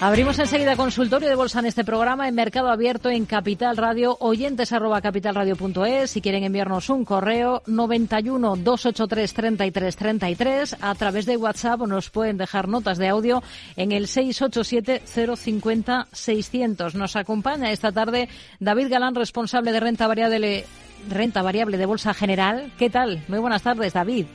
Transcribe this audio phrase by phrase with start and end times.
[0.00, 4.72] Abrimos enseguida consultorio de bolsa en este programa en Mercado Abierto en Capital Radio, oyentes
[4.72, 6.12] arroba capitalradio.es.
[6.12, 10.76] Si quieren enviarnos un correo, 91 283 33 33.
[10.80, 13.42] A través de WhatsApp nos pueden dejar notas de audio
[13.74, 15.02] en el 687
[15.36, 16.94] 050 600.
[16.94, 18.28] Nos acompaña esta tarde
[18.60, 20.64] David Galán, responsable de renta variable,
[21.08, 22.70] renta variable de Bolsa General.
[22.78, 23.24] ¿Qué tal?
[23.26, 24.26] Muy buenas tardes, David.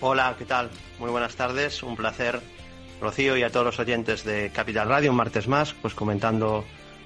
[0.00, 0.68] Hola, ¿qué tal?
[0.98, 1.80] Muy buenas tardes.
[1.84, 2.42] Un placer
[3.00, 6.64] Rocío y a todos los oyentes de Capital Radio, un martes más, pues comentando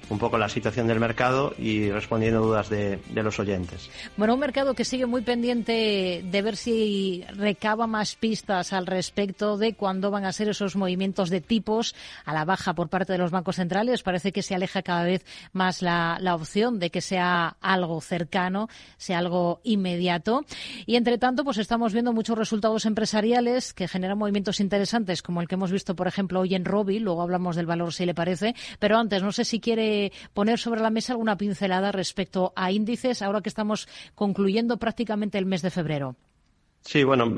[0.09, 3.89] un poco la situación del mercado y respondiendo dudas de, los oyentes.
[4.17, 9.57] Bueno, un mercado que sigue muy pendiente de ver si recaba más pistas al respecto
[9.57, 11.95] de cuándo van a ser esos movimientos de tipos
[12.25, 14.03] a la baja por parte de los bancos centrales.
[14.03, 18.69] Parece que se aleja cada vez más la, la opción de que sea algo cercano,
[18.97, 20.45] sea algo inmediato.
[20.85, 25.47] Y entre tanto, pues estamos viendo muchos resultados empresariales que generan movimientos interesantes, como el
[25.47, 26.99] que hemos visto, por ejemplo, hoy en Robi.
[26.99, 28.55] Luego hablamos del valor si le parece.
[28.79, 29.98] Pero antes, no sé si quiere
[30.33, 35.45] poner sobre la mesa alguna pincelada respecto a índices ahora que estamos concluyendo prácticamente el
[35.45, 36.15] mes de febrero.
[36.81, 37.33] Sí, bueno,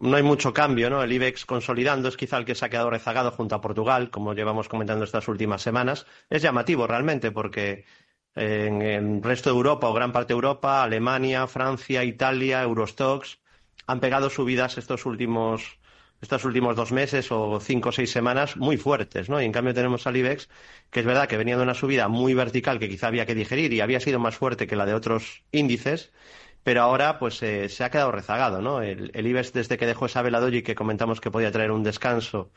[0.00, 1.02] no hay mucho cambio, ¿no?
[1.02, 4.32] El IBEX consolidando es quizá el que se ha quedado rezagado junto a Portugal, como
[4.32, 6.06] llevamos comentando estas últimas semanas.
[6.30, 7.84] Es llamativo realmente porque
[8.34, 13.38] en el resto de Europa o gran parte de Europa, Alemania, Francia, Italia, Eurostox,
[13.86, 15.79] han pegado subidas estos últimos
[16.20, 19.40] estos últimos dos meses o cinco o seis semanas muy fuertes, ¿no?
[19.40, 20.48] Y en cambio tenemos al IBEX,
[20.90, 23.72] que es verdad que venía de una subida muy vertical que quizá había que digerir
[23.72, 26.12] y había sido más fuerte que la de otros índices,
[26.62, 28.82] pero ahora pues eh, se ha quedado rezagado, ¿no?
[28.82, 32.52] El, IBEX desde que dejó esa vela y que comentamos que podía traer un descanso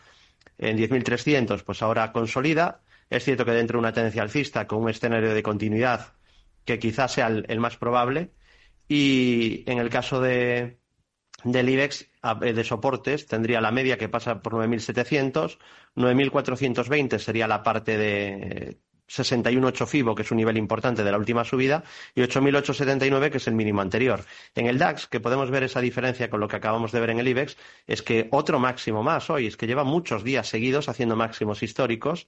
[0.57, 2.81] en 10.300, pues ahora consolida.
[3.09, 6.13] Es cierto que dentro de una tendencia alcista con un escenario de continuidad
[6.65, 8.31] que quizás sea el más probable
[8.87, 10.79] y en el caso de,
[11.43, 12.09] del IBEX
[12.41, 15.57] eh, de soportes tendría la media que pasa por 9.700,
[15.95, 18.77] 9.420 sería la parte de
[19.07, 21.83] 61.8 FIBO, que es un nivel importante de la última subida,
[22.15, 24.23] y 8.879, que es el mínimo anterior.
[24.55, 27.19] En el DAX, que podemos ver esa diferencia con lo que acabamos de ver en
[27.19, 31.15] el IBEX, es que otro máximo más hoy, es que lleva muchos días seguidos haciendo
[31.15, 32.27] máximos históricos,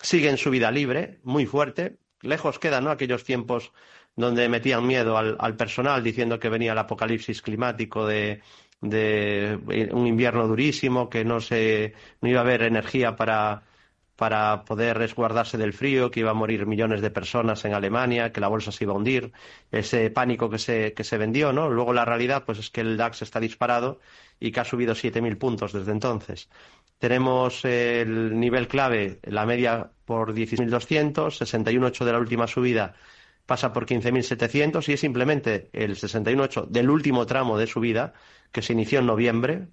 [0.00, 2.90] sigue en subida libre, muy fuerte, lejos quedan ¿no?
[2.90, 3.72] aquellos tiempos
[4.16, 8.42] donde metían miedo al, personal diciendo que venía el apocalipsis climático de,
[8.80, 13.62] un invierno durísimo, que no, se, no iba a haber energía para,
[14.16, 18.40] para poder resguardarse del frío, que iba a morir millones de personas en Alemania, que
[18.40, 19.32] la bolsa se iba a hundir,
[19.70, 21.70] ese pánico que se, que se vendió, ¿no?
[21.70, 24.00] Luego la realidad pues es que el DAX está disparado
[24.40, 26.50] y que ha subido 7.000 puntos desde entonces.
[26.98, 32.94] Tenemos el nivel clave, la media por 16.200, 61.8 de la última subida
[33.46, 38.14] pasa por 15.700 y es simplemente el 61.8 del último tramo de subida
[38.50, 39.68] que se inició en noviembre.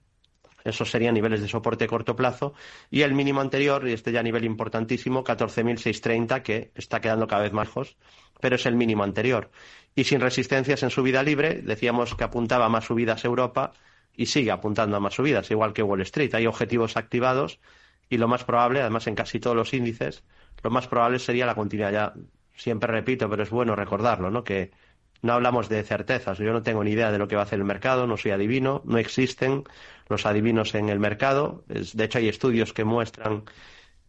[0.63, 2.53] Esos serían niveles de soporte a corto plazo.
[2.89, 7.53] Y el mínimo anterior, y este ya nivel importantísimo, 14.630, que está quedando cada vez
[7.53, 7.97] más lejos,
[8.41, 9.51] pero es el mínimo anterior.
[9.95, 13.71] Y sin resistencias en subida libre, decíamos que apuntaba a más subidas Europa
[14.13, 16.33] y sigue apuntando a más subidas, igual que Wall Street.
[16.35, 17.59] Hay objetivos activados
[18.09, 20.23] y lo más probable, además en casi todos los índices,
[20.61, 21.91] lo más probable sería la continuidad.
[21.91, 22.13] Ya
[22.59, 24.43] siempre repito, pero es bueno recordarlo, ¿no?
[24.43, 24.71] Que
[25.21, 26.37] no hablamos de certezas.
[26.37, 28.31] Yo no tengo ni idea de lo que va a hacer el mercado, no soy
[28.31, 29.63] adivino, no existen
[30.07, 31.63] los adivinos en el mercado.
[31.67, 33.43] de hecho, hay estudios que muestran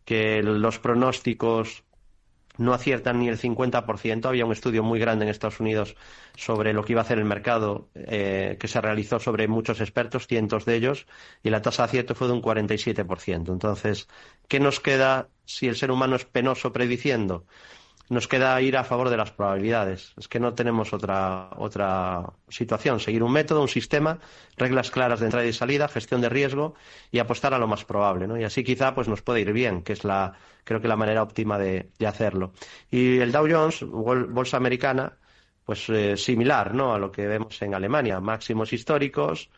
[0.04, 1.84] que los pronósticos
[2.58, 4.26] no aciertan ni el 50%.
[4.26, 5.96] Había un estudio muy grande en Estados Unidos
[6.36, 10.26] sobre lo que iba a hacer el mercado, eh, que se realizó sobre muchos expertos,
[10.26, 11.06] cientos de ellos,
[11.42, 13.52] y la tasa de acierto fue de un 47%.
[13.52, 14.08] Entonces,
[14.48, 17.46] ¿qué nos queda si el ser humano es penoso prediciendo?
[18.10, 20.14] Nos queda ir a favor de las probabilidades.
[20.18, 22.98] Es que no tenemos otra, otra situación.
[22.98, 24.18] Seguir un método, un sistema,
[24.56, 26.74] reglas claras de entrada y salida, gestión de riesgo
[27.12, 28.26] y apostar a lo más probable.
[28.26, 28.36] ¿no?
[28.36, 30.34] Y así quizá pues, nos puede ir bien, que es la,
[30.64, 32.52] creo que la manera óptima de, hacerlo.
[32.90, 35.16] Y el Dow Jones, bolsa americana,
[35.64, 36.92] pues eh, similar ¿no?
[36.92, 38.18] a lo que vemos en Alemania.
[38.18, 39.50] Máximos históricos,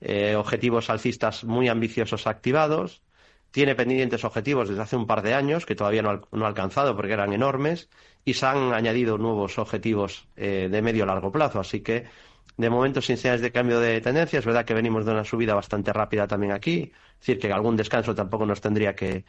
[0.00, 3.02] eh, objetivos alcistas muy ambiciosos activados,
[3.56, 7.14] tiene pendientes objetivos desde hace un par de años que todavía no, ha alcanzado porque
[7.14, 7.88] eran enormes
[8.22, 11.58] y se han añadido nuevos objetivos eh, de medio largo plazo.
[11.58, 12.04] Así que,
[12.58, 15.54] de momento, sin señales de cambio de tendencia, es verdad que venimos de una subida
[15.54, 16.92] bastante rápida también aquí.
[17.14, 19.24] Es decir, que algún descanso tampoco nos tendría que,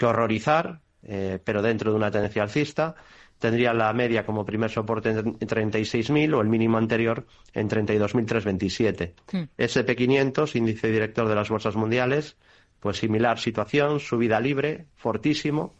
[0.00, 2.94] horrorizar, eh, pero dentro de una tendencia alcista.
[3.40, 9.14] Tendría la media como primer soporte en 36.000 o el mínimo anterior en 32.327.
[9.32, 9.42] Hmm.
[9.58, 12.36] SP500, índice director de las bolsas mundiales,
[12.84, 15.74] pues similar situación, subida libre, fortísimo.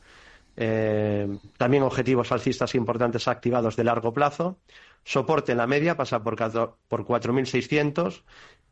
[0.56, 1.29] Eh,
[1.59, 4.59] también objetivos alcistas importantes activados de largo plazo.
[5.05, 8.23] Soporte en la media pasa por, por 4.600,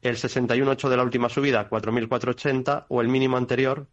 [0.01, 3.87] el 61.8 de la última subida 4.480 o el mínimo anterior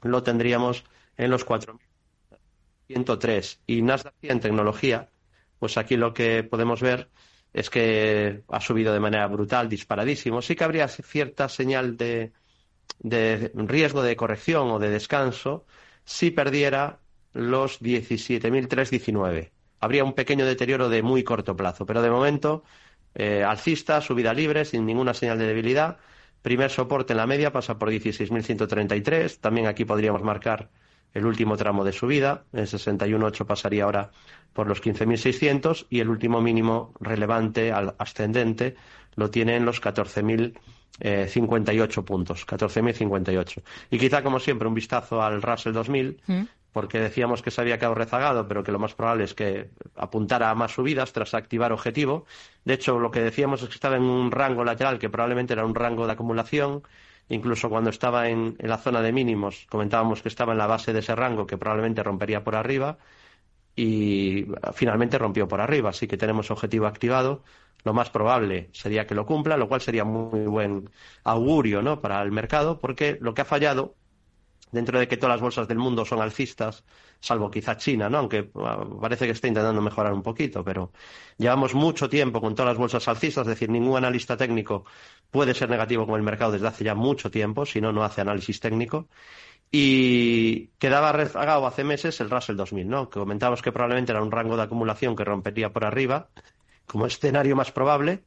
[0.00, 0.84] lo tendríamos
[1.18, 3.58] en los 4.103.
[3.66, 5.10] Y Nasdaq en tecnología,
[5.58, 7.10] pues aquí lo que podemos ver
[7.52, 10.40] es que ha subido de manera brutal, disparadísimo.
[10.40, 12.32] Sí que habría cierta señal de,
[12.98, 15.66] de riesgo de corrección o de descanso
[16.04, 17.00] si perdiera
[17.32, 19.50] los 17.319.
[19.80, 22.64] Habría un pequeño deterioro de muy corto plazo, pero de momento
[23.14, 25.98] eh, alcista, subida libre, sin ninguna señal de debilidad.
[26.42, 29.38] Primer soporte en la media pasa por 16.133.
[29.40, 30.70] También aquí podríamos marcar
[31.14, 32.42] el último tramo de subida.
[32.52, 34.10] En 61.8 pasaría ahora
[34.52, 38.74] por los 15.600 y el último mínimo relevante al ascendente
[39.14, 42.44] lo tiene en los 14.058 puntos.
[42.46, 43.62] 14.058.
[43.90, 46.20] Y quizá, como siempre, un vistazo al Russell 2000
[46.72, 50.50] porque decíamos que se había quedado rezagado, pero que lo más probable es que apuntara
[50.50, 52.26] a más subidas tras activar objetivo.
[52.64, 55.64] De hecho, lo que decíamos es que estaba en un rango lateral que probablemente era
[55.64, 56.82] un rango de acumulación.
[57.28, 61.00] Incluso cuando estaba en, la zona de mínimos, comentábamos que estaba en la base de
[61.00, 62.98] ese rango que probablemente rompería por arriba
[63.76, 65.90] y finalmente rompió por arriba.
[65.90, 67.44] Así que tenemos objetivo activado.
[67.84, 70.90] Lo más probable sería que lo cumpla, lo cual sería muy buen
[71.24, 72.00] augurio ¿no?
[72.00, 73.94] para el mercado, porque lo que ha fallado
[74.72, 76.84] dentro de que todas las bolsas del mundo son alcistas,
[77.20, 78.18] salvo quizá China, ¿no?
[78.18, 80.92] Aunque ah, parece que está intentando mejorar un poquito, pero
[81.36, 84.84] llevamos mucho tiempo con todas las bolsas alcistas, es decir, ningún analista técnico
[85.30, 88.20] puede ser negativo con el mercado desde hace ya mucho tiempo, si no, no hace
[88.20, 89.08] análisis técnico.
[89.70, 93.10] Y quedaba rezagado hace meses el Russell 2000, ¿no?
[93.10, 96.30] Que comentábamos que probablemente era un rango de acumulación que rompería por arriba
[96.86, 98.24] como escenario más probable.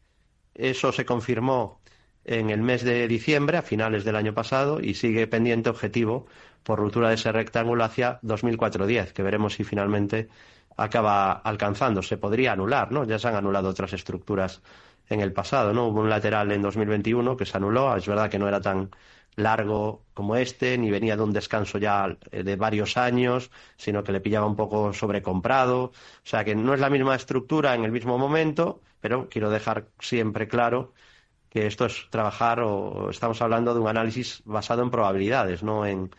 [0.53, 1.81] Eso se confirmó
[2.25, 6.27] en el mes de diciembre, a finales del año pasado, y sigue pendiente objetivo
[6.63, 10.29] por ruptura de ese rectángulo hacia 2004-10, que veremos si finalmente
[10.77, 12.01] acaba alcanzando.
[12.01, 13.03] Se podría anular, ¿no?
[13.05, 14.61] Ya se han anulado otras estructuras
[15.09, 15.87] en el pasado, ¿no?
[15.87, 18.91] Hubo un lateral en 2021 que se anuló, es verdad que no era tan
[19.35, 24.11] largo como este, ni venía de un descanso ya eh, de varios años, sino que
[24.11, 25.85] le pillaba un poco sobrecomprado.
[25.85, 25.91] O
[26.23, 30.47] sea que no es la misma estructura en el mismo momento, pero quiero dejar siempre
[30.47, 30.93] claro
[31.51, 36.09] que esto es trabajar o estamos hablando de un análisis basado en probabilidades, no en,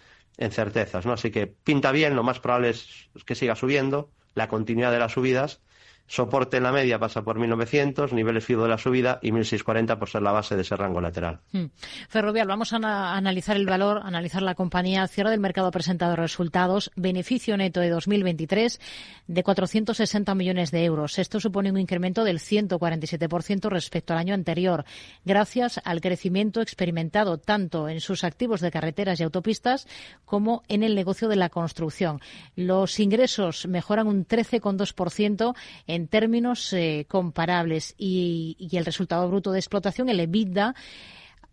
[0.50, 1.12] certezas, ¿no?
[1.12, 5.12] Así que pinta bien, lo más probable es que siga subiendo, la continuidad de las
[5.12, 5.62] subidas
[6.06, 10.10] Soporte en la media pasa por 1.900, niveles FIBO de la subida y 1.640 por
[10.10, 11.40] ser la base de ese rango lateral.
[11.52, 11.66] Hmm.
[12.08, 15.06] Ferrovial, vamos a analizar el valor, analizar la compañía.
[15.08, 16.90] Cierre del mercado ha presentado resultados.
[16.96, 18.81] Beneficio neto de 2023
[19.26, 21.19] de 460 millones de euros.
[21.19, 24.84] Esto supone un incremento del 147% respecto al año anterior,
[25.25, 29.87] gracias al crecimiento experimentado tanto en sus activos de carreteras y autopistas
[30.25, 32.20] como en el negocio de la construcción.
[32.56, 35.54] Los ingresos mejoran un 13,2%
[35.87, 40.75] en en términos eh, comparables y, el resultado bruto de explotación, el EBITDA,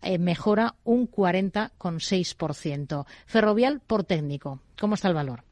[0.02, 3.06] eh, mejora un 40,6%.
[3.26, 4.58] Ferrovial por técnico.
[4.78, 5.44] ¿Cómo está el valor?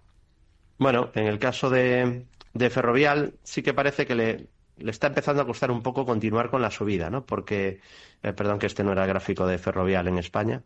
[0.79, 2.27] Bueno, en el caso de,
[2.71, 4.49] Ferrovial sí que parece que le,
[4.79, 7.25] está empezando a costar un poco continuar con la subida, ¿no?
[7.25, 7.81] Porque,
[8.23, 10.61] eh, perdón que este no era gráfico de Ferrovial en España.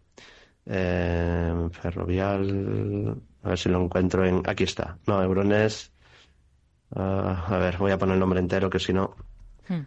[0.65, 4.43] ferrovial, a ver si lo encuentro en.
[4.47, 4.97] Aquí está.
[5.07, 5.92] No, Eurones
[6.95, 9.15] Ah, a ver, voy a poner el nombre entero, que si no.
[9.69, 9.83] Hmm.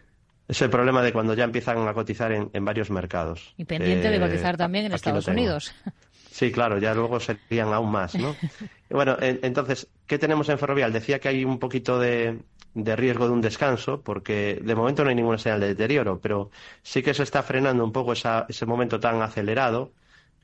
[0.47, 3.53] Es el problema de cuando ya empiezan a cotizar en, varios mercados.
[3.57, 5.73] Y pendiente de cotizar también en Estados Unidos.
[6.29, 8.35] Sí, claro, ya luego serían aún más, ¿no?
[8.89, 10.91] bueno, entonces, ¿qué tenemos en Ferrovial?
[10.91, 12.39] Decía que hay un poquito de,
[12.73, 16.51] de, riesgo de un descanso, porque de momento no hay ninguna señal de deterioro, pero
[16.83, 19.93] sí que se está frenando un poco ese momento tan acelerado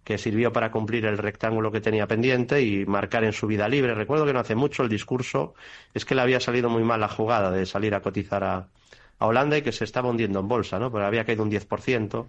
[0.04, 3.94] que sirvió para cumplir el rectángulo que tenía pendiente y marcar en su vida libre.
[3.94, 5.54] Recuerdo que no hace mucho el discurso
[5.94, 8.68] es que le había salido muy mal la jugada de salir a cotizar a,
[9.24, 10.90] Holanda y que se estaba hundiendo en bolsa, ¿no?
[10.90, 12.28] Porque había caído un 10%.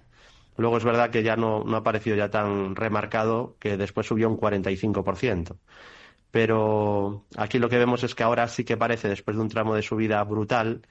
[0.59, 4.29] Luego es verdad que ya no, no ha parecido ya tan remarcado que después subió
[4.29, 5.57] un 45%.
[6.31, 9.75] Pero aquí lo que vemos es que ahora sí que parece, después de un tramo
[9.75, 10.83] de subida brutal,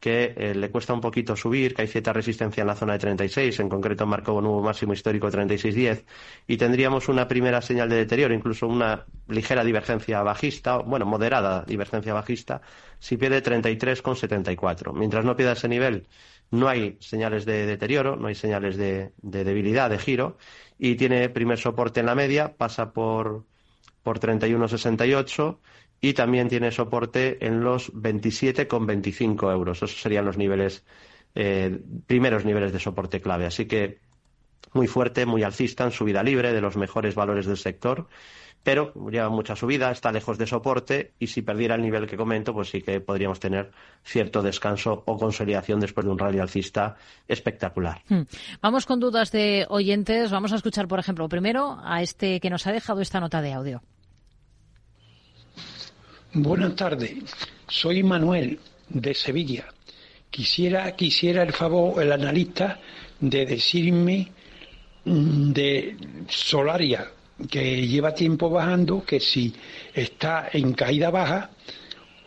[0.00, 2.98] que eh, le cuesta un poquito subir, que hay cierta resistencia en la zona de
[2.98, 6.04] 36, en concreto marcó un nuevo máximo histórico 36.10,
[6.46, 12.12] y tendríamos una primera señal de deterioro, incluso una ligera divergencia bajista, bueno, moderada divergencia
[12.14, 12.60] bajista,
[12.98, 14.92] si pierde 33,74.
[14.92, 16.06] Mientras no pierda ese nivel,
[16.50, 20.36] no hay señales de deterioro, no hay señales de, de debilidad, de giro,
[20.78, 23.46] y tiene primer soporte en la media, pasa por,
[24.02, 25.58] por 31,68
[26.00, 29.78] y también tiene soporte en los 27,25 euros.
[29.78, 30.84] Esos serían los niveles,
[31.34, 33.46] eh, primeros niveles de soporte clave.
[33.46, 33.98] Así que
[34.72, 38.08] muy fuerte, muy alcista en subida libre de los mejores valores del sector
[38.66, 42.52] pero lleva mucha subida, está lejos de soporte y si perdiera el nivel que comento,
[42.52, 43.70] pues sí que podríamos tener
[44.02, 46.96] cierto descanso o consolidación después de un rally alcista
[47.28, 48.02] espectacular.
[48.08, 48.22] Hmm.
[48.60, 50.32] Vamos con dudas de oyentes.
[50.32, 53.52] Vamos a escuchar, por ejemplo, primero a este que nos ha dejado esta nota de
[53.52, 53.82] audio.
[56.38, 57.14] Buenas tardes,
[57.66, 59.68] soy Manuel de Sevilla.
[60.28, 62.78] Quisiera, quisiera el favor, el analista,
[63.18, 64.30] de decirme
[65.06, 65.96] mm, de
[66.28, 67.10] Solaria,
[67.50, 69.54] que lleva tiempo bajando, que si
[69.94, 71.52] está en caída baja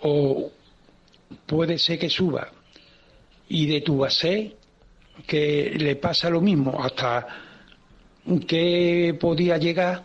[0.01, 0.51] o
[1.45, 2.51] puede ser que suba.
[3.47, 4.55] Y de tu base
[5.27, 7.27] que le pasa lo mismo, hasta
[8.47, 10.03] que podía llegar,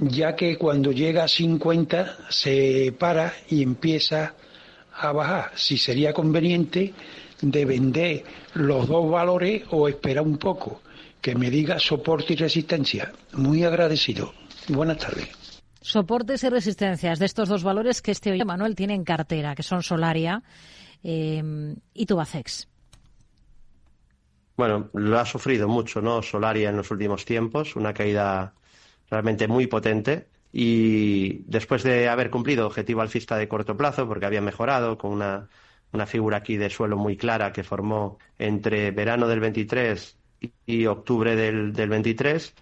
[0.00, 4.34] ya que cuando llega a 50 se para y empieza
[4.92, 5.52] a bajar.
[5.54, 6.92] Si sería conveniente
[7.40, 10.82] de vender los dos valores o esperar un poco
[11.20, 13.12] que me diga soporte y resistencia.
[13.32, 14.32] Muy agradecido.
[14.68, 15.28] Buenas tardes.
[15.80, 19.62] Soportes y resistencias de estos dos valores que este hoy Manuel tiene en cartera, que
[19.62, 20.42] son Solaria
[21.02, 21.42] eh,
[21.94, 22.68] y Tubacex.
[24.56, 26.20] Bueno, lo ha sufrido mucho, ¿no?
[26.20, 28.54] Solaria en los últimos tiempos, una caída
[29.10, 30.28] realmente muy potente.
[30.52, 35.48] Y después de haber cumplido objetivo alcista de corto plazo, porque había mejorado con una,
[35.92, 40.18] una figura aquí de suelo muy clara que formó entre verano del 23
[40.66, 42.54] y octubre del, del 23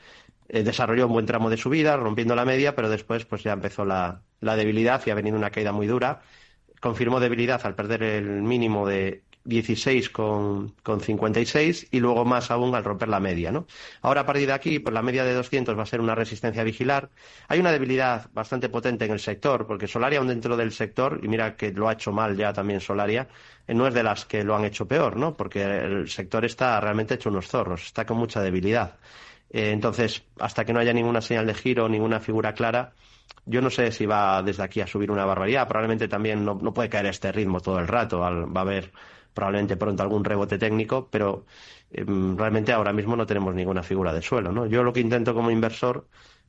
[0.48, 3.84] eh, desarrolló un buen tramo de subida, rompiendo la media, pero después pues ya empezó
[3.84, 6.22] la, la debilidad y ha venido una caída muy dura.
[6.80, 12.74] Confirmó debilidad al perder el mínimo de 16 con, con 56 y luego más aún
[12.74, 13.52] al romper la media.
[13.52, 13.66] ¿no?
[14.02, 16.62] Ahora a partir de aquí, pues la media de 200 va a ser una resistencia
[16.62, 17.10] a vigilar.
[17.48, 21.28] Hay una debilidad bastante potente en el sector, porque Solaria aún dentro del sector, y
[21.28, 23.28] mira que lo ha hecho mal ya también Solaria,
[23.66, 25.36] eh, no es de las que lo han hecho peor, ¿no?
[25.36, 28.96] porque el sector está realmente hecho unos zorros, está con mucha debilidad.
[29.50, 32.92] Eh, entonces, hasta que no haya ninguna señal de giro, ninguna figura clara,
[33.44, 35.68] yo no sé si va desde aquí a subir una barbaridad.
[35.68, 38.18] Probablemente también no, no puede caer a este ritmo todo el rato.
[38.18, 38.90] va a haber
[39.36, 41.44] probablemente pronto algún rebote técnico, pero
[41.90, 44.50] em, realmente ahora mismo no tenemos ninguna figura de suelo.
[44.50, 44.66] ¿no?
[44.66, 46.08] Yo lo que intento como inversor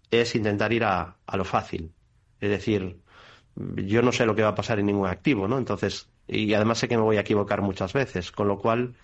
[0.10, 1.92] es intentar ir a, lo fácil.
[2.40, 3.02] Es decir,
[3.56, 5.58] yo no sé lo que va a pasar en ningún activo, ¿no?
[5.58, 8.96] Entonces, y además sé que me voy a equivocar muchas veces, con lo cual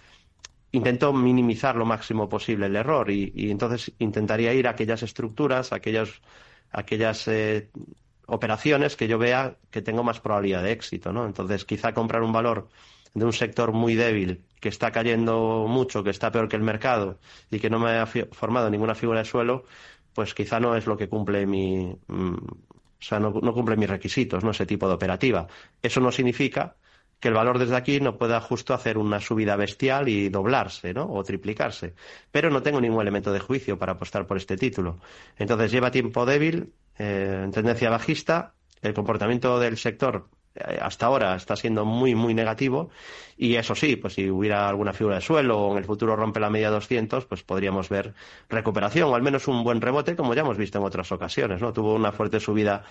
[0.71, 5.77] intento minimizar lo máximo posible el error y, entonces intentaría ir a aquellas estructuras, a
[5.77, 6.21] aquellas,
[6.71, 7.69] aquellas eh,
[8.27, 11.25] operaciones que yo vea que tengo más probabilidad de éxito, ¿no?
[11.25, 12.69] Entonces, quizá comprar un valor
[13.13, 17.19] de un sector muy débil que está cayendo mucho, que está peor que el mercado
[17.51, 19.65] y que no me ha formado ninguna figura de suelo,
[20.13, 22.35] pues quizá no es lo que cumple mi, mm,
[23.03, 25.47] o sea, no, cumple mis requisitos, no ese tipo de operativa.
[25.81, 26.77] Eso no significa
[27.19, 31.11] que el valor desde aquí no pueda justo hacer una subida bestial y doblarse, ¿no?
[31.11, 31.95] O triplicarse.
[32.31, 34.99] Pero no tengo ningún elemento de juicio para apostar por este título.
[35.37, 40.29] Entonces lleva tiempo débil, eh, en tendencia bajista, el comportamiento del sector
[40.81, 42.89] hasta ahora está siendo muy, muy negativo.
[43.37, 46.39] Y eso sí, pues si hubiera alguna figura de suelo o en el futuro rompe
[46.39, 48.13] la media 200, pues podríamos ver
[48.49, 51.61] recuperación o al menos un buen rebote, como ya hemos visto en otras ocasiones.
[51.61, 51.73] ¿no?
[51.73, 52.83] Tuvo una fuerte subida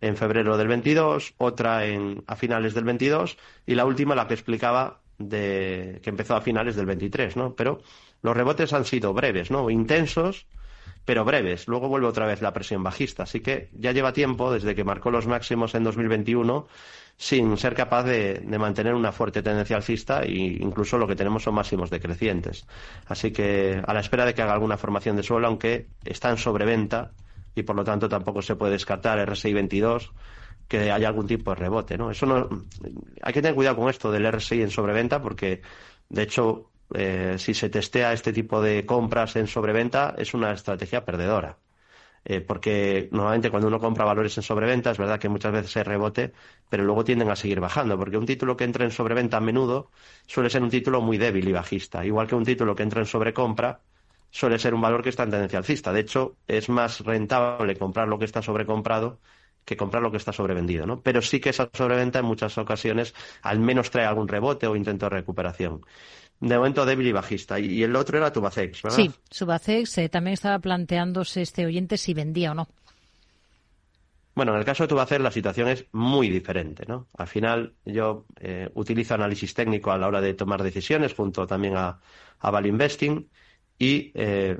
[0.00, 4.34] en febrero del 22, otra en, a finales del 22 y la última la que
[4.34, 7.36] explicaba de, que empezó a finales del 23.
[7.36, 7.54] ¿no?
[7.54, 7.82] Pero
[8.22, 9.70] los rebotes han sido breves, ¿no?
[9.70, 10.46] intensos
[11.08, 11.68] pero breves.
[11.68, 13.22] Luego vuelve otra vez la presión bajista.
[13.22, 16.68] Así que ya lleva tiempo, desde que marcó los máximos en 2021,
[17.18, 21.54] sin ser capaz de, mantener una fuerte tendencia alcista e incluso lo que tenemos son
[21.54, 22.66] máximos decrecientes.
[23.06, 26.36] Así que a la espera de que haga alguna formación de suelo, aunque está en
[26.36, 27.10] sobreventa
[27.56, 30.12] y por lo tanto tampoco se puede descartar RSI 22
[30.68, 32.10] que haya algún tipo de rebote, ¿no?
[32.12, 32.48] Eso no
[33.22, 35.62] hay que tener cuidado con esto del RSI en sobreventa porque
[36.08, 41.04] de hecho eh, si se testea este tipo de compras en sobreventa es una estrategia
[41.04, 41.58] perdedora.
[42.30, 45.82] Eh, porque normalmente cuando uno compra valores en sobreventa es verdad que muchas veces hay
[45.82, 46.32] rebote,
[46.68, 49.90] pero luego tienden a seguir bajando, porque un título que entra en sobreventa a menudo
[50.26, 53.06] suele ser un título muy débil y bajista, igual que un título que entra en
[53.06, 53.80] sobrecompra
[54.30, 55.90] suele ser un valor que está en tendencia alcista.
[55.92, 59.20] De hecho, es más rentable comprar lo que está sobrecomprado
[59.68, 61.02] que comprar lo que está sobrevendido, ¿no?
[61.02, 65.06] Pero sí que esa sobreventa en muchas ocasiones al menos trae algún rebote o intento
[65.06, 65.82] de recuperación
[66.40, 67.58] de momento débil y bajista.
[67.58, 68.96] Y, el otro era Tubacex, ¿verdad?
[68.96, 72.68] Sí, Tubacex eh, también estaba planteándose este oyente si vendía o no.
[74.34, 77.08] Bueno, en el caso de Tubacex la situación es muy diferente, ¿no?
[77.18, 81.76] Al final yo eh, utilizo análisis técnico a la hora de tomar decisiones junto también
[81.76, 82.00] a,
[82.38, 83.28] a Value Investing
[83.78, 84.58] y eh,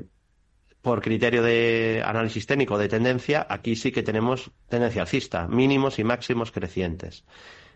[0.88, 6.04] por criterio de análisis técnico de tendencia, aquí sí que tenemos tendencia alcista, mínimos y
[6.04, 7.26] máximos crecientes.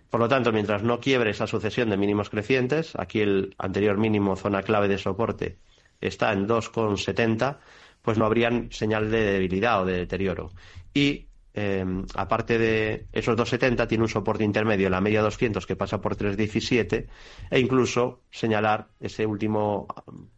[0.09, 4.35] Por lo tanto, mientras no quiebre esa sucesión de mínimos crecientes, aquí el anterior mínimo
[4.35, 5.59] zona clave de soporte
[6.01, 7.59] está en 2,70,
[8.01, 10.51] pues no habrían señal de debilidad o de deterioro.
[10.95, 15.77] Y eh, aparte de esos 2,70, tiene un soporte intermedio en la media 200 que
[15.77, 17.09] pasa por 3,17
[17.51, 19.87] e incluso señalar ese último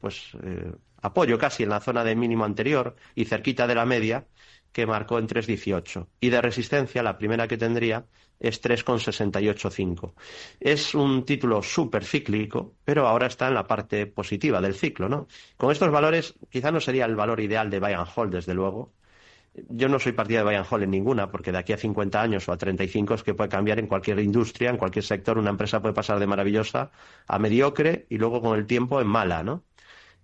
[0.00, 0.73] pues, eh,
[1.04, 4.26] apoyo casi en la zona de mínimo anterior y cerquita de la media
[4.73, 6.08] que marcó en 3,18.
[6.18, 8.06] Y de resistencia, la primera que tendría
[8.40, 10.14] es 3,685.
[10.58, 15.28] Es un título súper cíclico, pero ahora está en la parte positiva del ciclo, ¿no?
[15.58, 18.94] Con estos valores, quizá no sería el valor ideal de buy and hold, desde luego.
[19.68, 22.20] Yo no soy partida de buy and hold en ninguna, porque de aquí a 50
[22.20, 25.37] años o a 35 es que puede cambiar en cualquier industria, en cualquier sector.
[25.37, 26.90] Una empresa puede pasar de maravillosa
[27.28, 29.64] a mediocre y luego con el tiempo en mala, ¿no?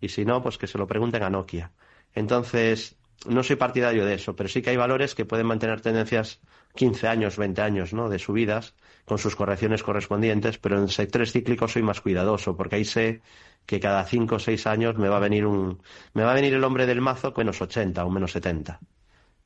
[0.01, 1.73] Y si no, pues que se lo pregunten a Nokia.
[2.15, 6.41] Entonces, no soy partidario de eso, pero sí que hay valores que pueden mantener tendencias
[6.75, 8.09] 15 años, 20 años, ¿no?
[8.09, 12.85] De subidas, con sus correcciones correspondientes, pero en sectores cíclicos soy más cuidadoso, porque ahí
[12.85, 13.23] sé
[13.67, 15.83] que cada 5 o 6 años me va a venir un,
[16.15, 18.81] me va a venir el hombre del mazo con menos 80 o menos 70.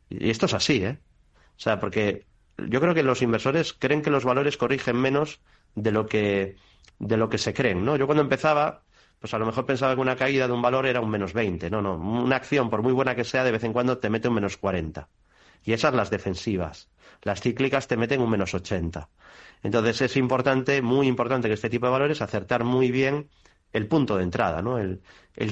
[0.08, 1.00] Y esto es así, ¿eh?
[1.56, 2.26] O sea, porque
[2.58, 5.42] yo creo que los inversores creen que los valores corrigen menos
[5.74, 6.56] de lo que,
[6.98, 7.96] de lo que se creen, ¿no?
[7.96, 8.83] Yo cuando empezaba,
[9.24, 11.70] pues a lo mejor pensaba que una caída de un valor era un menos 20.
[11.70, 11.94] No, no.
[11.94, 14.58] Una acción, por muy buena que sea, de vez en cuando te mete un menos
[14.58, 15.08] 40.
[15.64, 16.90] Y esas las defensivas.
[17.22, 19.08] Las cíclicas te meten un menos 80.
[19.62, 23.30] Entonces es importante, muy importante que este tipo de valores acertar muy bien
[23.72, 24.76] el punto de entrada, ¿no?
[24.76, 25.00] El,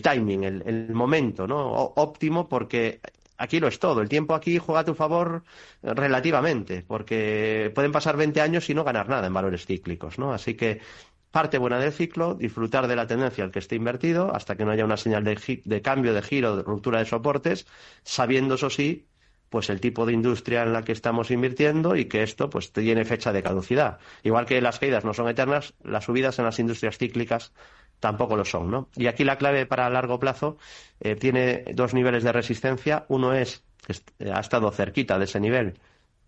[0.02, 1.72] timing, el, momento, ¿no?
[1.72, 3.00] óptimo porque
[3.38, 4.02] aquí lo es todo.
[4.02, 5.44] El tiempo aquí juega a tu favor
[5.80, 10.34] relativamente, porque pueden pasar 20 años y no ganar nada en valores cíclicos, ¿no?
[10.34, 10.82] Así que
[11.32, 14.70] parte buena del ciclo, disfrutar de la tendencia al que esté invertido hasta que no
[14.70, 17.66] haya una señal de, cambio, de giro, de ruptura de soportes,
[18.04, 19.08] sabiendo, eso sí,
[19.48, 23.04] pues el tipo de industria en la que estamos invirtiendo y que esto pues tiene
[23.04, 23.98] fecha de caducidad.
[24.22, 27.52] Igual que las caídas no son eternas, las subidas en las industrias cíclicas
[27.98, 28.88] tampoco lo son, ¿no?
[28.96, 30.58] Y aquí la clave para largo plazo
[31.00, 33.06] eh, tiene dos niveles de resistencia.
[33.08, 35.78] Uno es, que ha estado cerquita de ese nivel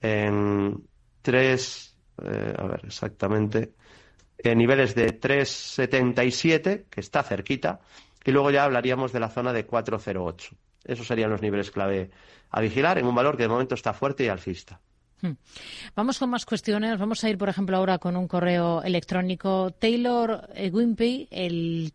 [0.00, 0.86] en
[1.22, 3.74] tres, eh, a ver exactamente,
[4.50, 7.80] en niveles de 3,77, que está cerquita,
[8.24, 10.56] y luego ya hablaríamos de la zona de 4,08.
[10.84, 12.10] Esos serían los niveles clave
[12.50, 14.80] a vigilar en un valor que de momento está fuerte y alcista.
[15.20, 15.32] Hmm.
[15.94, 16.98] Vamos con más cuestiones.
[16.98, 19.70] Vamos a ir, por ejemplo, ahora con un correo electrónico.
[19.78, 21.92] Taylor Wimpey, el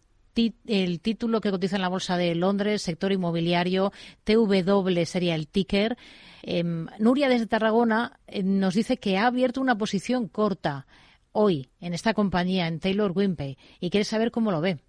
[0.66, 3.92] el título que cotiza en la Bolsa de Londres, sector inmobiliario,
[4.24, 5.98] TW sería el ticker.
[6.44, 10.88] Em, Nuria desde Tarragona eh, nos dice que ha abierto una posición corta
[11.32, 14.80] hoy en esta compañía, en Taylor Wimpey, y quiere saber cómo lo ve.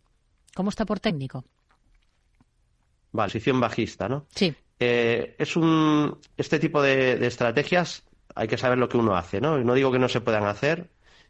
[0.54, 1.44] ¿Cómo está por técnico?
[3.12, 4.26] Vale, posición bajista, ¿no?
[4.34, 4.54] Sí.
[4.78, 9.58] Eh, es un, este tipo de, estrategias hay que saber lo que uno hace, ¿no?
[9.58, 10.88] No digo que no se puedan hacer,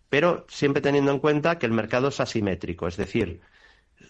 [0.08, 3.40] pero siempre teniendo en cuenta que el mercado es asimétrico, es decir,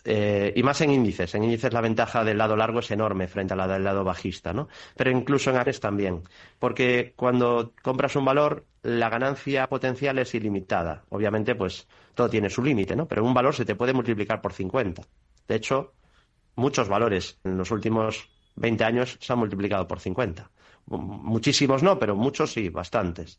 [0.05, 1.35] eh, y más en índices.
[1.35, 4.53] En índices la ventaja del lado largo es enorme frente a la del lado bajista,
[4.53, 4.69] ¿no?
[4.97, 6.23] Pero incluso en acciones también,
[6.59, 11.05] porque cuando compras un valor, la ganancia potencial es ilimitada.
[11.11, 13.07] Obviamente, pues todo tiene su límite, ¿no?
[13.07, 15.03] Pero un valor se te puede multiplicar por 50.
[15.49, 15.95] De hecho,
[16.57, 20.51] muchos valores en los últimos 20 años se han multiplicado por 50.
[20.87, 23.39] Muchísimos no, pero muchos sí, bastantes.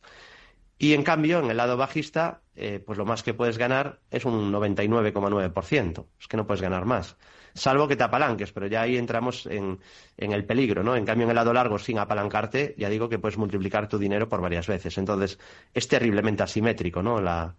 [0.81, 4.25] Y en cambio, en el lado bajista, eh, pues lo más que puedes ganar es
[4.25, 6.07] un 99,9%.
[6.19, 7.17] Es que no puedes ganar más.
[7.53, 9.77] Salvo que te apalanques, pero ya ahí entramos en,
[10.17, 10.95] el peligro, ¿no?
[10.95, 14.27] En cambio, en el lado largo, sin apalancarte, ya digo que puedes multiplicar tu dinero
[14.27, 14.97] por varias veces.
[14.97, 15.37] Entonces,
[15.71, 17.21] es terriblemente asimétrico, ¿no?
[17.21, 17.53] La,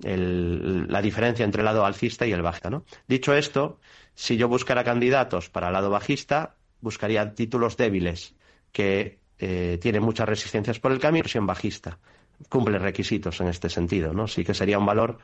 [0.00, 2.84] la diferencia entre el lado alcista y el bajista, ¿no?
[3.08, 3.80] Dicho esto,
[4.14, 8.34] si yo buscara candidatos para el lado bajista, buscaría títulos débiles
[8.70, 11.98] que eh, tienen muchas resistencias por el camino, versión bajista
[12.48, 14.26] cumple requisitos en este sentido, ¿no?
[14.26, 15.18] Sí que sería un valor,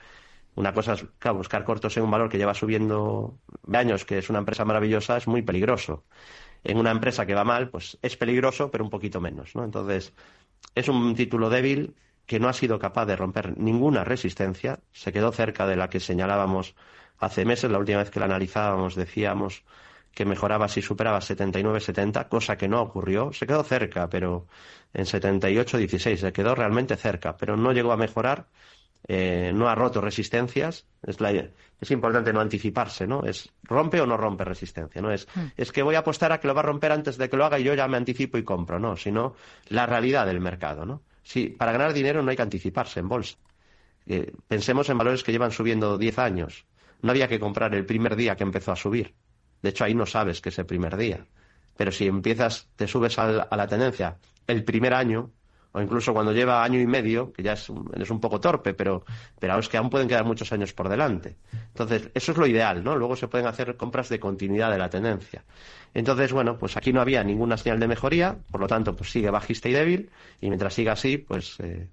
[0.54, 3.38] una cosa es, buscar cortos en un valor que lleva subiendo
[3.72, 6.04] años, que es una empresa maravillosa, es muy peligroso.
[6.64, 9.64] En una empresa que va mal, pues es peligroso, pero un poquito menos, ¿no?
[9.64, 10.14] Entonces,
[10.74, 15.32] es un título débil que no ha sido capaz de romper ninguna resistencia, se quedó
[15.32, 16.74] cerca de la que señalábamos
[17.18, 19.64] hace meses, la última vez que la analizábamos decíamos
[20.16, 23.34] que mejoraba si superaba 79-70, cosa que no ocurrió.
[23.34, 24.46] Se quedó cerca, pero
[24.94, 28.46] en 78-16 se quedó realmente cerca, pero no llegó a mejorar,
[29.06, 30.86] eh, no ha roto resistencias.
[31.06, 31.18] Es,
[31.78, 33.24] es importante no anticiparse, ¿no?
[33.24, 35.12] Es rompe o no rompe resistencia, ¿no?
[35.12, 35.48] Es, hmm.
[35.54, 37.44] es que voy a apostar a que lo va a romper antes de que lo
[37.44, 38.96] haga y yo ya me anticipo y compro, ¿no?
[38.96, 39.34] Sino
[39.68, 41.02] la realidad del mercado, ¿no?
[41.24, 43.36] Si, para ganar dinero no hay que anticiparse en bolsa.
[44.06, 46.64] Eh, pensemos en valores que llevan subiendo 10 años.
[47.02, 49.14] No había que comprar el primer día que empezó a subir
[49.66, 51.26] de hecho, ahí no sabes que es el primer día.
[51.76, 55.32] Pero si empiezas, te subes a la tendencia el primer año,
[55.72, 58.74] o incluso cuando lleva año y medio, que ya es un, es un poco torpe,
[58.74, 59.04] pero,
[59.40, 61.36] pero es que aún pueden quedar muchos años por delante.
[61.52, 62.94] Entonces, eso es lo ideal, ¿no?
[62.94, 65.44] Luego se pueden hacer compras de continuidad de la tendencia.
[65.94, 69.30] Entonces, bueno, pues aquí no había ninguna señal de mejoría, por lo tanto, pues sigue
[69.30, 71.88] bajista y débil, y mientras siga así, pues eh,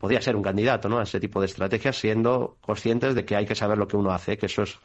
[0.00, 0.98] podría ser un candidato, ¿no?
[0.98, 4.12] A ese tipo de estrategias, siendo conscientes de que hay que saber lo que uno
[4.12, 4.78] hace, que eso es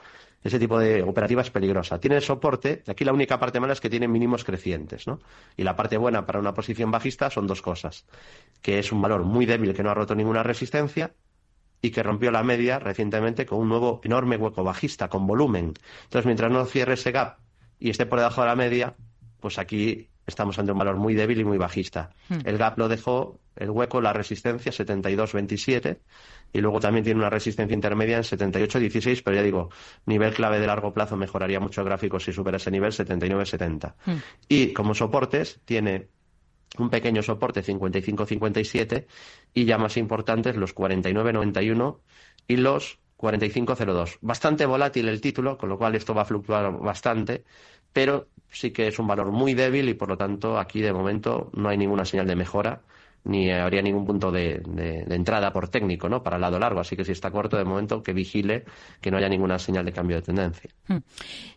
[0.44, 2.00] ese tipo de operativa es peligrosa.
[2.00, 5.20] Tiene soporte, aquí la única parte mala es que tiene mínimos crecientes, ¿no?
[5.58, 8.06] Y la parte buena para una posición bajista son dos cosas,
[8.62, 11.16] que es un valor muy débil que no ha roto ninguna resistencia
[11.82, 15.74] y que rompió la media recientemente con un nuevo enorme hueco bajista, con volumen.
[16.04, 17.40] Entonces, mientras no cierre ese gap
[17.80, 18.96] y esté por debajo de la media,
[19.40, 22.12] pues aquí estamos ante un valor muy débil y muy bajista.
[22.30, 22.40] Hmm.
[22.46, 26.00] El gap lo dejó, el hueco, la resistencia 72.27
[26.54, 29.70] y luego también tiene una resistencia intermedia en 78.16, pero ya digo,
[30.06, 33.94] nivel clave de largo plazo mejoraría mucho el gráfico si supera ese nivel 79.70.
[34.06, 34.18] Hmm.
[34.48, 36.10] Y como soportes tiene
[36.78, 39.06] un pequeño soporte 55.57
[39.54, 42.00] y ya más importantes los 49.91
[42.48, 44.18] y los 45.02.
[44.22, 47.44] Bastante volátil el título, con lo cual esto va a fluctuar bastante,
[47.94, 51.50] pero sí que es un valor muy débil y por lo tanto aquí de momento
[51.54, 52.82] no hay ninguna señal de mejora
[53.26, 54.62] ni habría ningún punto de,
[55.10, 56.22] entrada por técnico ¿no?
[56.22, 56.80] para el lado largo.
[56.80, 58.66] Así que si está corto, de momento que vigile
[59.02, 60.70] que no haya ninguna señal de cambio de tendencia.
[60.88, 61.00] Hmm.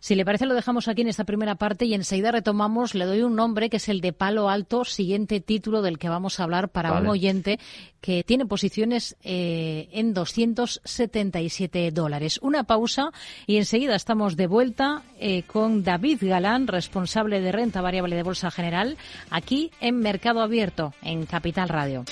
[0.00, 2.94] Si le parece, lo dejamos aquí en esta primera parte y enseguida retomamos.
[2.94, 6.40] Le doy un nombre que es el de Palo Alto, siguiente título del que vamos
[6.40, 7.58] a hablar para un oyente
[8.00, 12.38] que tiene posiciones eh, en 277 dólares.
[12.42, 13.10] Una pausa
[13.46, 18.50] y enseguida estamos de vuelta eh, con David Galán, responsable de renta variable de Bolsa
[18.50, 18.96] General,
[19.30, 22.04] aquí en Mercado Abierto, en Capital Radio.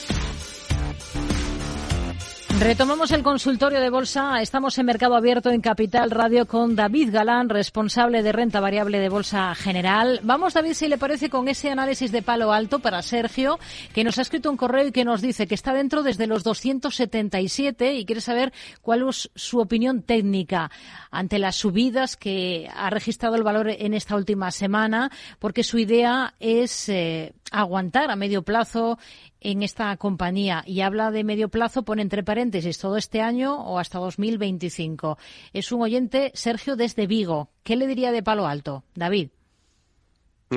[2.58, 4.40] Retomamos el consultorio de bolsa.
[4.40, 9.10] Estamos en Mercado Abierto en Capital Radio con David Galán, responsable de renta variable de
[9.10, 10.20] Bolsa General.
[10.22, 13.58] Vamos, David, si le parece, con ese análisis de palo alto para Sergio,
[13.92, 16.44] que nos ha escrito un correo y que nos dice que está dentro desde los
[16.44, 20.70] 277 y quiere saber cuál es su opinión técnica
[21.10, 26.34] ante las subidas que ha registrado el valor en esta última semana, porque su idea
[26.40, 28.98] es eh, aguantar a medio plazo
[29.46, 33.78] en esta compañía y habla de medio plazo, pone entre paréntesis todo este año o
[33.78, 35.18] hasta 2025.
[35.52, 37.50] Es un oyente, Sergio, desde Vigo.
[37.62, 38.82] ¿Qué le diría de Palo Alto?
[38.96, 39.30] David.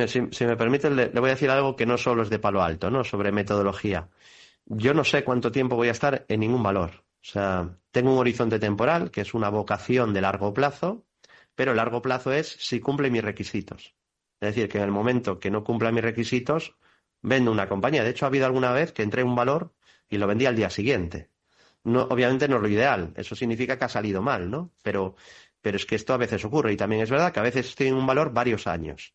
[0.08, 2.90] Si, me permite, le, voy a decir algo que no solo es de Palo Alto,
[2.90, 3.04] ¿no?
[3.04, 4.10] Sobre metodología.
[4.66, 7.04] Yo no sé cuánto tiempo voy a estar en ningún valor.
[7.22, 11.06] O sea, tengo un horizonte temporal, que es una vocación de largo plazo,
[11.54, 13.94] pero largo plazo es si cumple mis requisitos.
[14.42, 16.76] Es decir, que en el momento que no cumpla mis requisitos,
[17.22, 18.04] vendo una compañía.
[18.04, 19.74] De hecho, ha habido alguna vez que entré un valor
[20.10, 21.30] y lo vendí al día siguiente.
[21.84, 23.14] No, obviamente no es lo ideal.
[23.16, 24.72] Eso significa que ha salido mal, ¿no?
[24.84, 25.16] Pero,
[25.62, 26.74] pero es que esto a veces ocurre.
[26.74, 29.14] Y también es verdad que a veces en un valor varios años.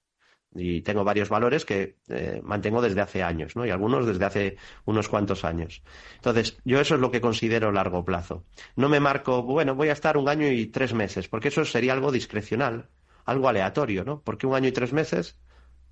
[0.56, 3.66] Y tengo varios valores que eh, mantengo desde hace años, ¿no?
[3.66, 5.82] Y algunos desde hace unos cuantos años.
[6.14, 8.44] Entonces, yo eso es lo que considero largo plazo.
[8.76, 11.92] No me marco, bueno, voy a estar un año y tres meses, porque eso sería
[11.92, 12.88] algo discrecional,
[13.24, 14.22] algo aleatorio, ¿no?
[14.22, 15.36] Porque un año y tres meses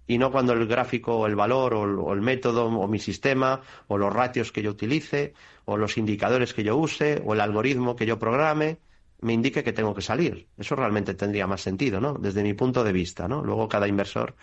[0.06, 3.98] y no cuando el gráfico o el valor o el, método o mi sistema o
[3.98, 5.34] los ratios que yo utilice
[5.64, 8.78] o los indicadores que yo use o el algoritmo que yo programe
[9.20, 10.48] me indique que tengo que salir.
[10.58, 12.14] Eso realmente tendría más sentido, ¿no?
[12.14, 13.42] Desde mi punto de vista, ¿no?
[13.42, 14.34] Luego cada inversor,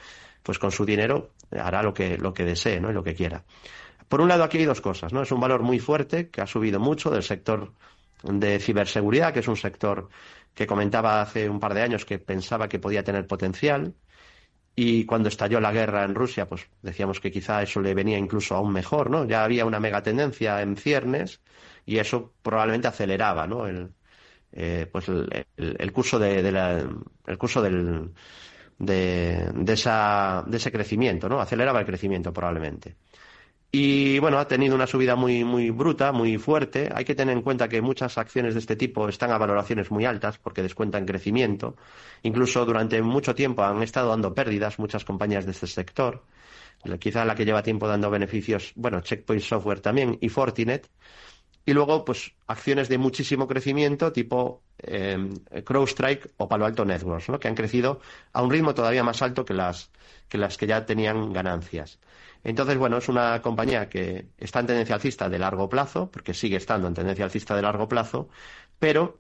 [0.41, 2.89] pues con su dinero hará lo que, lo que desee, ¿no?
[2.89, 3.43] Y lo que quiera.
[4.08, 5.22] Por un lado aquí hay dos cosas, ¿no?
[5.22, 7.74] Es un valor muy fuerte que ha subido mucho del sector
[8.24, 10.10] de ciberseguridad, que es un sector
[10.54, 13.93] que comentaba hace un par de años que pensaba que podía tener potencial
[14.82, 18.56] y cuando estalló la guerra en Rusia, pues decíamos que quizá eso le venía incluso
[18.56, 19.26] aún mejor, ¿no?
[19.26, 21.42] Ya había una megatendencia en ciernes
[21.86, 23.68] y eso probablemente aceleraba, ¿no?
[23.68, 23.92] El,
[24.54, 28.12] eh, pues el, curso de, el curso del,
[28.78, 31.42] de, de, esa, de ese crecimiento, ¿no?
[31.42, 32.96] Aceleraba el crecimiento probablemente.
[33.71, 36.89] Y bueno, ha tenido una subida muy, muy bruta, muy fuerte.
[36.93, 40.05] Hay que tener en cuenta que muchas acciones de este tipo están a valoraciones muy
[40.05, 41.75] altas porque descuentan crecimiento.
[42.23, 46.25] Incluso durante mucho tiempo han estado dando pérdidas muchas compañías de este sector.
[46.99, 50.89] Quizá la que lleva tiempo dando beneficios, bueno, Checkpoint Software también y Fortinet.
[51.69, 55.29] Y luego, pues, acciones de muchísimo crecimiento tipo eh,
[55.63, 57.99] CrowdStrike o Palo Alto Networks, que han crecido
[58.34, 59.91] a un ritmo todavía más alto que las
[60.27, 61.99] que, las que ya tenían ganancias.
[62.43, 66.58] Entonces, bueno, es una compañía que está en tendencia alcista de largo plazo, porque sigue
[66.58, 68.29] estando en tendencia alcista de largo plazo,
[68.79, 69.19] pero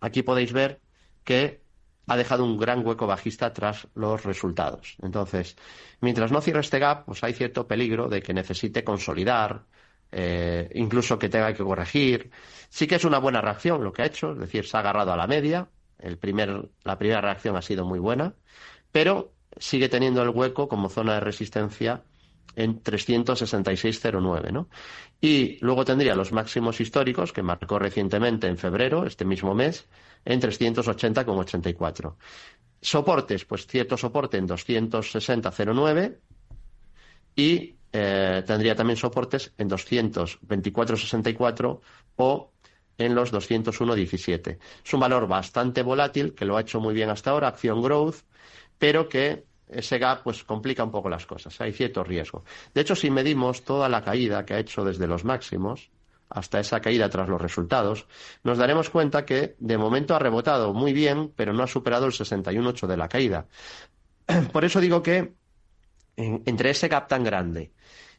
[0.00, 0.80] aquí podéis ver
[1.22, 1.60] que
[2.06, 4.96] ha dejado un gran hueco bajista tras los resultados.
[5.02, 5.54] Entonces,
[6.00, 9.66] mientras no cierre este gap, pues hay cierto peligro de que necesite consolidar,
[10.12, 12.30] eh, incluso que tenga que corregir.
[12.68, 15.12] Sí que es una buena reacción lo que ha hecho, es decir, se ha agarrado
[15.12, 15.68] a la media.
[15.98, 18.34] El primer, la primera reacción ha sido muy buena,
[18.92, 22.02] pero sigue teniendo el hueco como zona de resistencia
[22.54, 24.68] en 366,09, ¿no?
[25.20, 29.88] Y luego tendría los máximos históricos que marcó recientemente en febrero, este mismo mes,
[30.24, 32.16] en 380,84.
[32.80, 36.18] Soportes, pues cierto soporte en 260,09
[37.36, 41.80] y eh, tendría también soportes en 224,64
[42.16, 42.50] o
[42.98, 44.58] en los 201,17.
[44.84, 48.16] Es un valor bastante volátil, que lo ha hecho muy bien hasta ahora, acción growth,
[48.78, 52.44] pero que ese gap pues complica un poco las cosas, hay cierto riesgo.
[52.74, 55.90] De hecho, si medimos toda la caída que ha hecho desde los máximos
[56.30, 58.06] hasta esa caída tras los resultados,
[58.42, 62.12] nos daremos cuenta que de momento ha rebotado muy bien, pero no ha superado el
[62.12, 63.46] 61,8 de la caída.
[64.52, 65.32] Por eso digo que
[66.16, 67.70] entre ese gap tan grande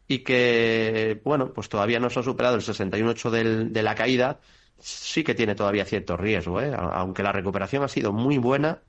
[0.09, 4.41] y que, bueno, pues todavía no se ha superado el 61,8 de la caída,
[4.77, 6.73] sí que tiene todavía cierto riesgo, ¿eh?
[6.75, 8.81] aunque la recuperación ha sido muy buena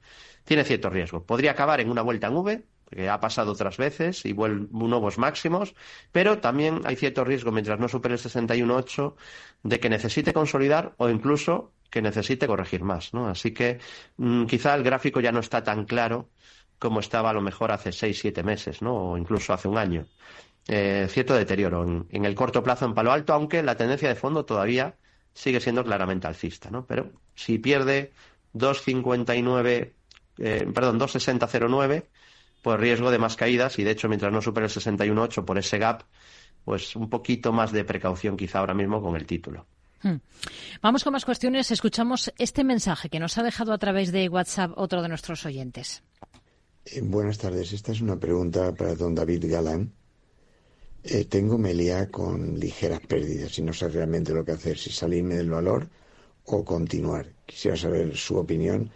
[0.45, 1.25] tiene cierto riesgo.
[1.25, 5.75] Podría acabar en una vuelta en V, que ha pasado otras veces y nuevos máximos,
[6.11, 9.15] pero también hay cierto riesgo mientras no supere el 61.8
[9.63, 13.29] de que necesite consolidar o incluso que necesite corregir más, ¿no?
[13.29, 13.79] Así que
[14.17, 16.31] mm, quizá el gráfico ya no está tan claro
[16.79, 19.13] como estaba a lo mejor hace seis, siete meses, ¿no?
[19.13, 20.07] O incluso hace un año.
[20.73, 24.15] Eh, cierto deterioro en, en, el corto plazo en Palo Alto, aunque la tendencia de
[24.15, 24.95] fondo todavía
[25.35, 26.87] sigue siendo claramente alcista, ¿no?
[26.87, 28.13] Pero si pierde
[28.55, 29.95] 2,59
[30.41, 32.09] eh, perdón, 26009,
[32.63, 35.79] pues riesgo de más caídas y de hecho mientras no supere el 61.8 por ese
[35.79, 36.05] gap,
[36.65, 39.67] pues un poquito más de precaución quizá ahora mismo con el título.
[40.03, 40.17] Hmm.
[40.81, 41.71] Vamos con más cuestiones.
[41.71, 46.03] Escuchamos este mensaje que nos ha dejado a través de WhatsApp otro de nuestros oyentes.
[46.87, 47.75] Eh, buenas tardes.
[47.75, 49.93] Esta es una pregunta para don David Galán.
[51.03, 55.37] Eh, tengo Melia con ligeras pérdidas y no sé realmente lo que hacer, si salirme
[55.37, 55.89] del valor
[56.45, 57.27] o continuar.
[57.47, 58.91] Quisiera saber su opinión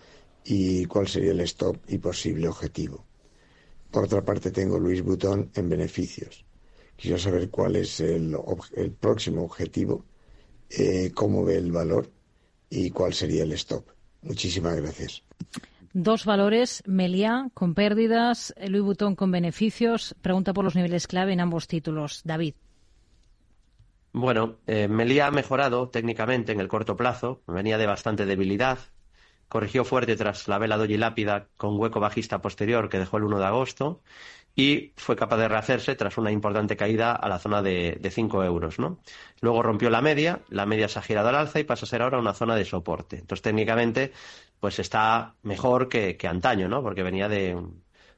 [0.45, 3.05] y cuál sería el stop y posible objetivo.
[3.91, 6.45] Por otra parte, tengo Luis Butón en beneficios.
[6.97, 8.37] Quisiera saber cuál es el,
[9.01, 10.05] próximo objetivo,
[10.71, 12.11] eh, cómo ve el valor
[12.69, 13.87] y cuál sería el stop.
[14.23, 15.23] Muchísimas gracias.
[15.97, 20.17] Dos valores, Meliá con pérdidas, Luis Butón con beneficios.
[20.21, 22.23] Pregunta por los niveles clave en ambos títulos.
[22.25, 22.55] David.
[24.13, 27.43] Bueno, eh, Meliá ha mejorado técnicamente en el corto plazo.
[27.47, 28.79] Venía de bastante debilidad
[29.49, 33.39] corrigió fuerte tras la vela doji lápida con hueco bajista posterior que dejó el 1
[33.39, 34.03] de agosto
[34.57, 38.79] y fue capaz de rehacerse tras una importante caída a la zona de, 5 euros.
[38.79, 38.99] ¿no?
[39.41, 42.03] Luego rompió la media, la media se ha girado al alza y pasa a ser
[42.03, 43.17] ahora una zona de soporte.
[43.17, 44.13] Entonces, técnicamente,
[44.61, 46.83] pues está mejor que, antaño, ¿no?
[46.83, 47.61] porque venía de,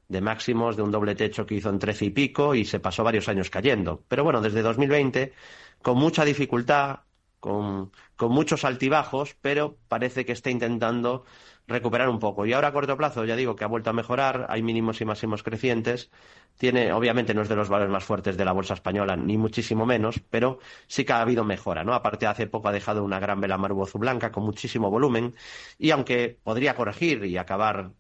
[0.08, 3.02] de máximos, de un doble techo que hizo en 13 y pico y se pasó
[3.02, 4.02] varios años cayendo.
[4.08, 5.32] Pero bueno, desde 2020,
[5.80, 7.00] con mucha dificultad,
[7.40, 11.24] con, muchos altibajos, pero parece que está intentando
[11.66, 12.46] recuperar un poco.
[12.46, 15.04] Y ahora a corto plazo, ya digo que ha vuelto a mejorar, hay mínimos y
[15.04, 16.10] máximos crecientes.
[16.56, 19.84] Tiene, obviamente no es de los valores más fuertes de la bolsa española, ni muchísimo
[19.86, 21.94] menos, pero sí que ha habido mejora, ¿no?
[21.94, 25.34] Aparte, hace poco ha dejado una gran vela marbozu blanca con muchísimo volumen,
[25.78, 27.92] y aunque podría corregir y acabar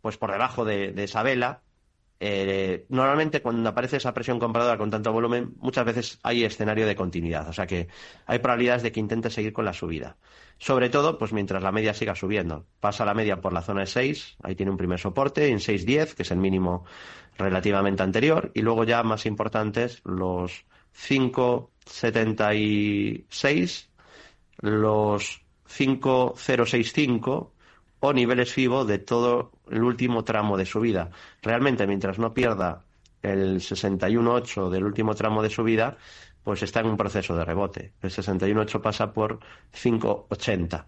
[0.00, 1.62] pues por debajo de esa vela,
[2.24, 6.94] eh, normalmente cuando aparece esa presión compradora con tanto volumen, muchas veces hay escenario de
[6.94, 7.88] continuidad, o sea que
[8.26, 10.16] hay probabilidades de que intente seguir con la subida.
[10.58, 12.64] Sobre todo, pues mientras la media siga subiendo.
[12.78, 16.14] Pasa la media por la zona de 6, ahí tiene un primer soporte, en 6.10,
[16.14, 16.84] que es el mínimo
[17.36, 23.88] relativamente anterior, y luego ya más importantes los 5.76,
[24.60, 27.50] los 5.065
[28.04, 31.10] o niveles FIBO de todo el último tramo de subida.
[31.40, 32.84] Realmente, mientras no pierda
[33.22, 35.96] el 61.8 del último tramo de subida,
[36.42, 37.92] pues está en un proceso de rebote.
[38.02, 39.38] El 61.8 pasa por
[39.72, 40.84] 5.80.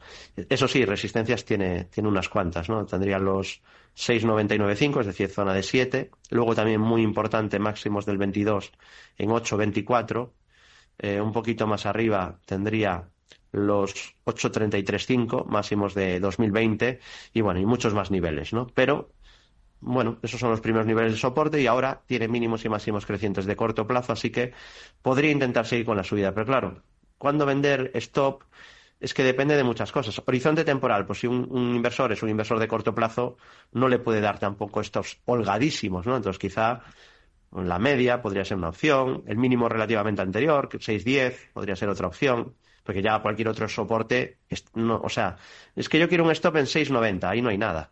[0.48, 2.84] Eso sí, resistencias tiene, tiene unas cuantas, ¿no?
[2.84, 3.62] Tendría los
[3.96, 6.10] 6.99.5, es decir, zona de 7.
[6.30, 8.72] Luego también muy importante, máximos del 22
[9.18, 10.30] en 8.24.
[10.98, 13.08] Eh, un poquito más arriba tendría
[13.54, 16.98] los 8.33.5 máximos de 2020
[17.32, 18.66] y bueno, y muchos más niveles, ¿no?
[18.74, 19.10] Pero
[19.80, 23.46] bueno, esos son los primeros niveles de soporte y ahora tiene mínimos y máximos crecientes
[23.46, 24.52] de corto plazo, así que
[25.02, 26.32] podría intentar seguir con la subida.
[26.34, 26.82] Pero claro,
[27.16, 28.42] ¿cuándo vender stop?
[28.98, 30.20] Es que depende de muchas cosas.
[30.26, 33.36] Horizonte temporal, pues si un, un, inversor es un inversor de corto plazo,
[33.72, 36.16] no le puede dar tampoco estos holgadísimos, ¿no?
[36.16, 36.82] Entonces quizá
[37.52, 42.54] la media podría ser una opción, el mínimo relativamente anterior, 6.10, podría ser otra opción
[42.84, 44.38] porque ya cualquier otro soporte,
[44.74, 45.36] no, o sea,
[45.74, 47.90] es que yo quiero un stop en 6.90, ahí no hay nada.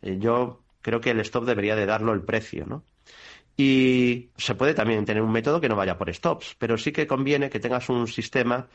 [0.00, 2.84] Eh, yo creo que el stop debería de darlo el precio, ¿no?
[3.56, 7.06] Y se puede también tener un método que no vaya por stops, pero sí que
[7.06, 8.68] conviene que tengas un sistema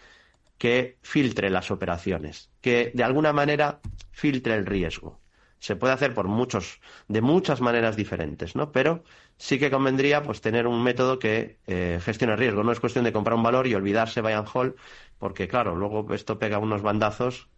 [0.58, 3.80] que filtre las operaciones, que de alguna manera
[4.12, 5.20] filtre el riesgo.
[5.60, 8.72] Se puede hacer por muchos, de muchas maneras diferentes, ¿no?
[8.72, 9.04] Pero
[9.38, 12.64] sí que convendría pues tener un método que eh, gestione riesgo.
[12.64, 14.76] No es cuestión de comprar un valor y olvidarse buy and hold,
[15.18, 17.50] porque claro, luego esto pega unos bandazos.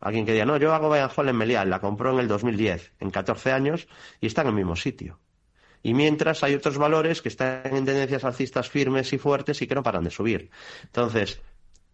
[0.00, 3.10] Alguien que diga, no, yo hago hold en Melial, la compró en el 2010, en
[3.10, 3.88] 14 años,
[4.20, 5.18] y está en el mismo sitio.
[5.82, 9.74] Y mientras hay otros valores que están en tendencias alcistas firmes y fuertes y que
[9.74, 10.50] no paran de subir.
[10.82, 11.40] Entonces,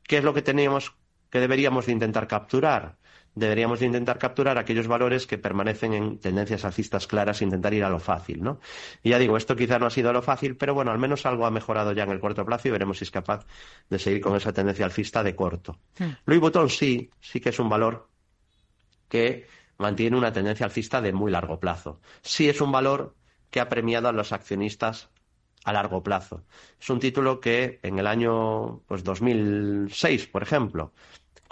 [0.03, 0.95] ¿qué es lo que teníamos
[1.31, 2.97] que deberíamos de intentar capturar?
[3.35, 7.83] Deberíamos de intentar capturar aquellos valores que permanecen en tendencias alcistas claras e intentar ir
[7.83, 8.61] a lo fácil, ¿no?
[9.03, 11.47] Y ya digo, esto quizá no ha sido lo fácil, pero bueno, al menos algo
[11.47, 13.47] ha mejorado ya en el corto plazo y veremos si es capaz
[13.88, 15.79] de seguir con esa tendencia alcista de corto.
[15.99, 16.11] Hmm.
[16.27, 18.09] Louis Vuitton sí, sí que es un valor
[19.09, 19.47] que
[19.79, 22.01] mantiene una tendencia alcista de muy largo plazo.
[22.23, 23.14] Sí es un valor
[23.51, 25.11] que ha premiado a los accionistas
[25.64, 26.45] a largo plazo.
[26.81, 30.92] Es un título que en el año pues 2006, por ejemplo,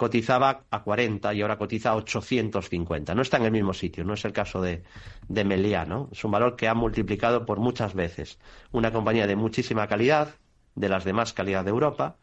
[0.01, 3.13] cotizaba a 40 y ahora cotiza a 850.
[3.13, 4.81] No está en el mismo sitio, no es el caso de,
[5.27, 6.09] de Meliá, ¿no?
[6.11, 8.39] Es un valor que ha multiplicado por muchas veces.
[8.71, 10.33] Una compañía de muchísima calidad,
[10.73, 12.17] de las de más calidad de Europa,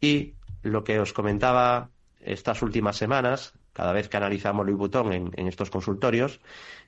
[0.00, 5.30] y lo que os comentaba estas últimas semanas, cada vez que analizamos Louis Vuitton en,
[5.36, 6.40] en estos consultorios,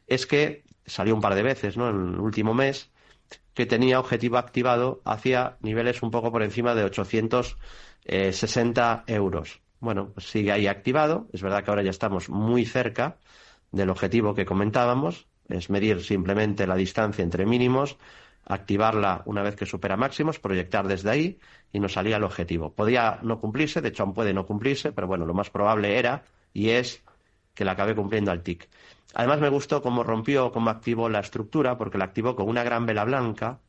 [0.06, 1.90] es que salió un par de veces, ¿no?
[1.90, 2.90] En el último mes,
[3.52, 9.60] que tenía objetivo activado hacia niveles un poco por encima de 860 euros.
[9.80, 11.28] Bueno, sigue ahí activado.
[11.32, 13.18] Es verdad que ahora ya estamos muy cerca
[13.72, 15.26] del objetivo que comentábamos.
[15.48, 17.98] Es medir simplemente la distancia entre mínimos,
[18.44, 21.38] activarla una vez que supera máximos, proyectar desde ahí
[21.72, 22.72] y nos salía el objetivo.
[22.74, 26.24] Podía no cumplirse, de hecho aún puede no cumplirse, pero bueno, lo más probable era
[26.52, 27.02] y es
[27.54, 28.68] que la acabe cumpliendo al TIC.
[29.14, 32.86] Además me gustó cómo rompió, cómo activó la estructura, porque la activó con una gran
[32.86, 33.60] vela blanca,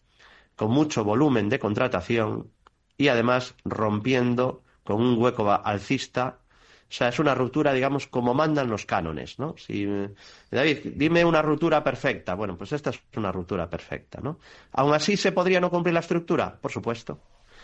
[0.56, 2.52] con mucho volumen de contratación
[2.98, 6.38] y además rompiendo con un hueco alcista.
[6.90, 9.56] O sea, es una ruptura, digamos, como mandan los cánones, ¿no?
[9.58, 9.88] Si,
[10.50, 12.34] David, dime una ruptura perfecta.
[12.36, 14.40] Bueno, pues esta es una ruptura perfecta, ¿no?
[14.74, 16.54] ¿Aún así se podría no cumplir la estructura?
[16.60, 17.20] Por supuesto.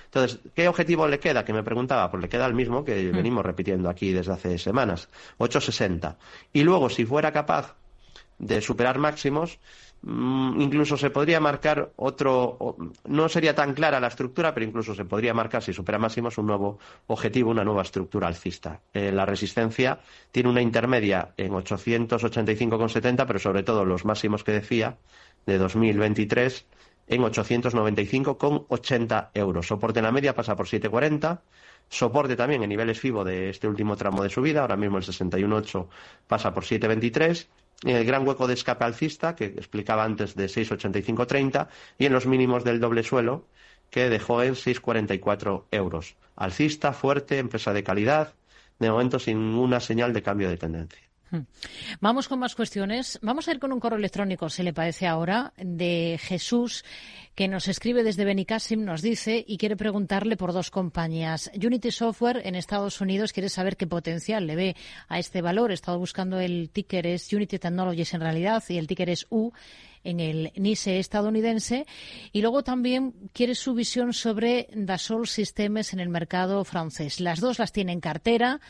[0.06, 1.44] Entonces, ¿qué objetivo le queda?
[1.44, 3.16] Que me preguntaba, pues le queda el mismo que mm.
[3.16, 6.18] venimos repitiendo aquí desde hace semanas, 860.
[6.54, 7.76] Y luego, si fuera capaz
[8.40, 9.60] de superar máximos,
[10.04, 15.34] incluso se podría marcar otro, no sería tan clara la estructura, pero incluso se podría
[15.34, 18.82] marcar, si supera máximos, un nuevo objetivo, una nueva estructura alcista.
[18.94, 20.00] Eh, la resistencia
[20.32, 24.98] tiene una intermedia en 885,70, pero sobre todo los máximos que decía,
[25.46, 26.66] de 2023,
[27.08, 29.68] en 895,80 euros.
[29.68, 31.40] Soporte en la media pasa por 7,40.
[31.90, 34.62] Soporte también en niveles FIBO de este último tramo de subida.
[34.62, 35.88] Ahora mismo el 61,8
[36.28, 37.48] pasa por 7,23.
[37.84, 41.68] El gran hueco de escape alcista, que explicaba antes de 6,85,30.
[41.98, 43.48] Y en los mínimos del doble suelo,
[43.90, 46.16] que dejó en 6,44 euros.
[46.36, 48.34] Alcista, fuerte, empresa de calidad.
[48.80, 51.07] De momento sin ninguna señal de cambio de tendencia.
[51.30, 51.42] Hmm.
[52.00, 53.20] Vamos con más cuestiones.
[53.22, 56.86] Vamos a ir con un correo electrónico, se le parece ahora, de Jesús,
[57.36, 61.52] que nos escribe desde Benicassim, nos dice, y quiere preguntarle por dos compañías.
[61.54, 64.76] Unity Software en Estados Unidos quiere saber qué potencial le ve
[65.08, 65.72] a este valor.
[65.72, 69.52] He estado buscando el ticker es Unity Technologies en realidad y el ticker es U
[70.04, 71.86] en el NISE estadounidense.
[72.32, 77.20] Y luego también quiere su visión sobre Dassault Systems en el mercado francés.
[77.20, 78.62] Las dos las tiene en cartera.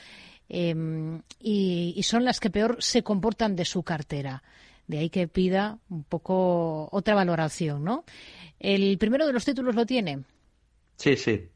[0.50, 4.44] Em, y, son las que peor se comportan de su cartera.
[4.88, 8.06] De ahí que pida un poco otra valoración, ¿no?
[8.60, 10.24] ¿El primero de los títulos lo tiene?
[10.96, 11.50] Sí, sí.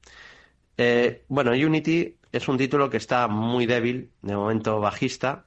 [0.77, 5.45] Eh, bueno, Unity es un título que está muy débil, de momento bajista.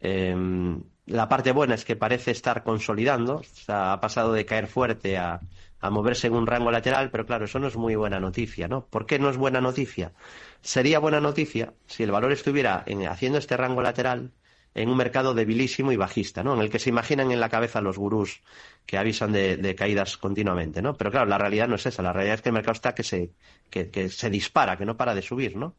[0.00, 5.40] Em, la parte buena es que parece estar consolidando, ha pasado de caer fuerte a,
[5.80, 8.86] a moverse en un rango lateral, pero claro, eso no es muy buena noticia, ¿no?
[8.86, 10.12] ¿Por qué no es buena noticia?
[10.60, 14.32] Sería buena noticia si el valor estuviera haciendo este rango lateral
[14.74, 16.54] en un mercado debilísimo y bajista, ¿no?
[16.54, 18.42] En el que se imaginan en la cabeza los gurús
[18.86, 20.94] que avisan de, caídas continuamente, ¿no?
[20.96, 23.02] Pero claro, la realidad no es esa, la realidad es que el mercado está que
[23.02, 23.32] se,
[23.70, 25.76] que se dispara, que no para de subir, ¿no?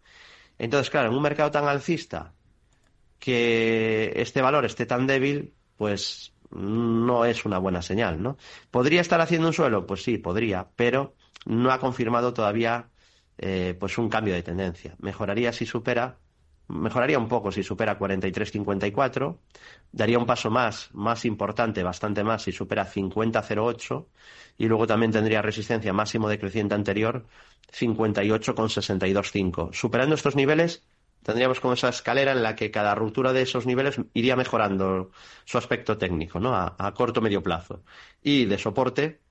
[0.57, 2.33] Entonces, claro, en un mercado tan alcista
[3.19, 8.37] que este valor esté tan débil, pues no es una buena señal, ¿no?
[8.69, 9.85] ¿Podría estar haciendo un suelo?
[9.85, 12.89] Pues sí, podría, pero no ha confirmado todavía
[13.37, 14.95] eh, pues un cambio de tendencia.
[14.99, 16.17] Mejoraría si supera,
[16.67, 19.37] mejoraría un poco si supera 43.54,
[19.91, 24.05] daría un paso más, más importante, bastante más si supera 50.08
[24.57, 27.25] y luego también tendría resistencia máximo decreciente anterior
[27.71, 29.71] 58,625.
[29.73, 30.83] Superando estos niveles
[31.23, 35.11] tendríamos como esa escalera en la que cada ruptura de esos niveles iría mejorando
[35.45, 36.55] su aspecto técnico, ¿no?
[36.55, 37.83] A, a corto medio plazo.
[38.21, 39.21] Y de soporte,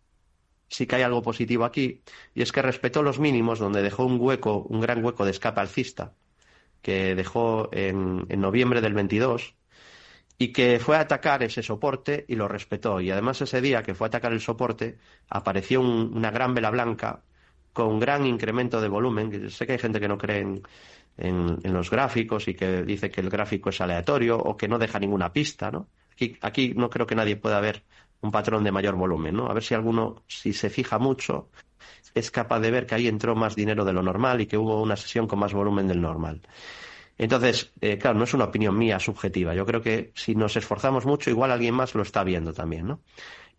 [0.68, 2.02] sí que hay algo positivo aquí,
[2.34, 5.60] y es que respetó los mínimos donde dejó un hueco, un gran hueco de escape
[5.60, 6.14] alcista,
[6.82, 9.56] que dejó en, en noviembre del 22,
[10.38, 13.00] y que fue a atacar ese soporte y lo respetó.
[13.00, 17.24] Y además ese día que fue a atacar el soporte apareció una gran vela blanca
[17.72, 19.50] con gran incremento de volumen.
[19.50, 20.62] Sé que hay gente que no cree en,
[21.16, 24.98] en, los gráficos y que dice que el gráfico es aleatorio o que no deja
[24.98, 25.88] ninguna pista, ¿no?
[26.12, 27.84] Aquí, aquí no creo que nadie pueda ver
[28.20, 29.46] un patrón de mayor volumen, ¿no?
[29.46, 31.48] A ver si alguno, si se fija mucho,
[32.14, 34.82] es capaz de ver que ahí entró más dinero de lo normal y que hubo
[34.82, 36.42] una sesión con más volumen del normal.
[37.16, 39.54] Entonces, eh, claro, no es una opinión mía subjetiva.
[39.54, 43.00] Yo creo que si nos esforzamos mucho, igual alguien más lo está viendo también, ¿no?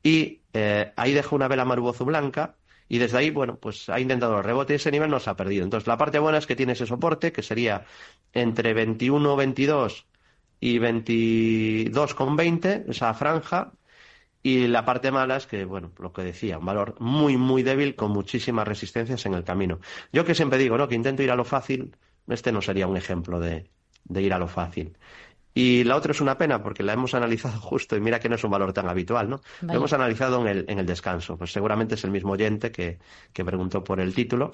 [0.04, 2.56] Y eh, ahí dejo una vela marubozo blanca
[2.92, 5.38] y desde ahí, bueno, pues ha intentado el rebote y ese nivel no se ha
[5.38, 5.64] perdido.
[5.64, 7.86] Entonces, la parte buena es que tiene ese soporte, que sería
[8.34, 10.08] entre 21, 22
[10.60, 13.72] y 22,20, esa franja.
[14.44, 17.96] Y la parte mala es que, bueno, lo que decía, un valor muy, muy débil
[17.96, 19.80] con muchísimas resistencias en el camino.
[20.12, 20.90] Yo que siempre digo, ¿no?
[20.90, 21.96] Que intento ir a lo fácil,
[22.28, 23.72] este no sería un ejemplo de,
[24.04, 24.98] de ir a lo fácil.
[25.54, 28.36] Y la otra es una pena porque la hemos analizado justo y mira que no
[28.36, 29.42] es un valor tan habitual, ¿no?
[29.62, 31.38] Lo hemos analizado en el, en el descanso.
[31.38, 33.00] Pues seguramente es el mismo oyente que,
[33.34, 34.52] que preguntó por el título.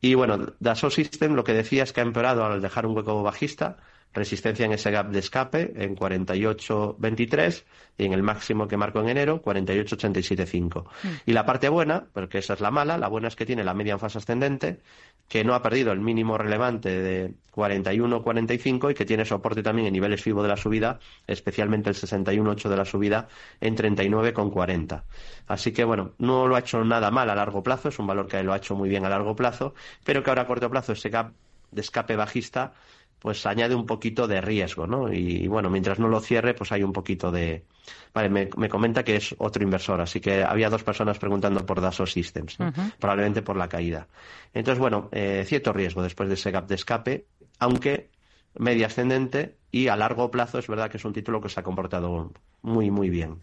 [0.00, 3.22] Y bueno, Dassault System lo que decía es que ha empeorado al dejar un hueco
[3.22, 3.78] bajista
[4.12, 7.64] resistencia en ese gap de escape en 48.23
[7.98, 10.84] y en el máximo que marcó en enero 48.87.5.
[10.84, 11.08] Mm.
[11.26, 13.74] Y la parte buena, porque esa es la mala, la buena es que tiene la
[13.74, 14.80] media en fase ascendente,
[15.28, 19.92] que no ha perdido el mínimo relevante de 41.45 y que tiene soporte también en
[19.94, 23.28] niveles FIBO de la subida, especialmente el 61.8 de la subida
[23.60, 25.02] en 39.40.
[25.46, 28.26] Así que bueno, no lo ha hecho nada mal a largo plazo, es un valor
[28.26, 30.92] que lo ha hecho muy bien a largo plazo, pero que ahora a corto plazo
[30.92, 31.32] ese gap
[31.70, 32.74] de escape bajista
[33.22, 35.12] pues añade un poquito de riesgo, ¿no?
[35.12, 37.64] Y, bueno, mientras no lo cierre, pues hay un poquito de...
[38.12, 42.10] Vale, me, comenta que es otro inversor, así que había dos personas preguntando por Dassault
[42.10, 42.58] Systems,
[42.98, 44.08] probablemente por la caída.
[44.52, 47.26] Entonces, bueno, eh, cierto riesgo después de ese gap de escape,
[47.60, 48.10] aunque
[48.58, 51.62] media ascendente y a largo plazo es verdad que es un título que se ha
[51.62, 53.36] comportado muy, muy bien.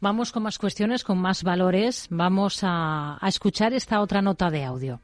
[0.00, 2.08] Vamos con más cuestiones, con más valores.
[2.10, 5.00] Vamos a escuchar esta otra nota de audio.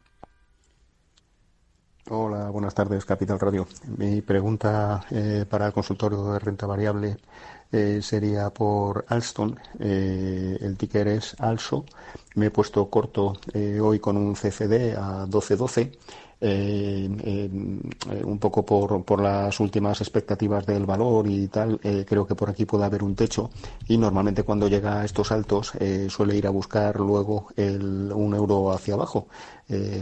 [2.10, 3.66] Hola, buenas tardes, Capital Radio.
[3.98, 7.18] Mi pregunta eh, para el consultorio de renta variable
[7.70, 9.54] eh, sería por Alstom.
[9.78, 11.84] Eh, el ticker es ALSO.
[12.34, 13.34] Me he puesto corto
[13.82, 15.98] hoy con un CFD a 12.12
[16.40, 17.50] eh, eh,
[18.22, 22.48] un poco por, por, las últimas expectativas del valor y tal, eh, creo que por
[22.48, 23.50] aquí puede haber un techo
[23.88, 25.72] y normalmente cuando llega a estos altos
[26.08, 29.26] suele ir a buscar luego el, un euro hacia abajo.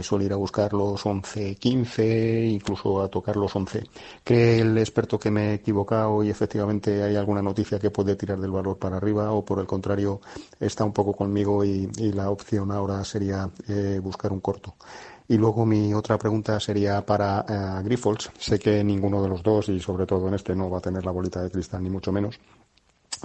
[0.01, 3.83] suele ir a buscar los 11, 15, incluso a tocar los 11.
[4.23, 8.39] ¿Cree el experto que me he equivocado y efectivamente hay alguna noticia que puede tirar
[8.39, 10.21] del valor para arriba o por el contrario
[10.59, 13.49] está un poco conmigo y la opción ahora sería
[14.01, 14.75] buscar un corto?
[15.29, 17.45] Y luego mi otra pregunta sería para
[17.83, 18.15] uh.
[18.39, 21.05] Sé que ninguno de los dos, y sobre todo en este, no va a tener
[21.05, 22.39] la bolita de cristal, ni mucho menos.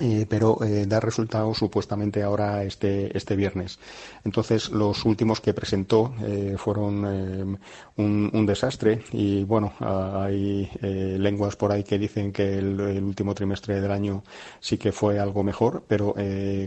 [0.01, 3.79] Eh, pero eh, da resultados supuestamente ahora este, este viernes.
[4.25, 7.59] Entonces, los últimos que presentó eh, fueron eh,
[7.97, 13.35] un, un, desastre y, bueno, hay eh, lenguas por ahí que dicen que el, último
[13.35, 14.23] trimestre del año
[14.61, 16.15] sí que fue algo mejor, pero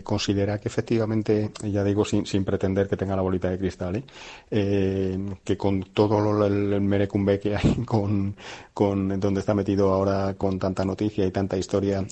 [0.04, 4.04] considera que efectivamente, ya digo, sin, sin, pretender que tenga la bolita de cristal,
[4.50, 8.36] que con todo lo, el, el merecumbe que hay con,
[8.74, 12.04] con donde está metido ahora con tanta noticia y tanta historia,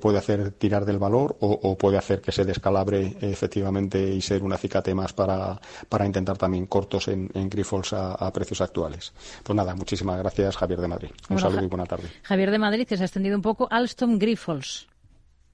[0.00, 4.52] puede hacer tirar del valor o, puede hacer que se descalabre efectivamente y ser un
[4.52, 9.12] acicate más para, para intentar también cortos en, en Grifols a, precios actuales.
[9.42, 11.10] Pues nada, muchísimas gracias Javier de Madrid.
[11.28, 12.08] Un saludo y buena tarde.
[12.22, 13.68] Javier de Madrid, que se ha extendido un poco.
[13.70, 14.88] Alstom Grifols.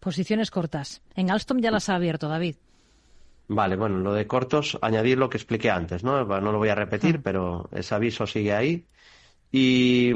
[0.00, 1.00] Posiciones cortas.
[1.14, 2.56] En Alstom ya las ha abierto, David.
[3.48, 6.24] Vale, bueno, lo de cortos, añadir lo que expliqué antes, ¿no?
[6.24, 7.20] No lo voy a repetir, ah.
[7.22, 8.86] pero ese aviso sigue ahí.
[9.52, 10.12] Y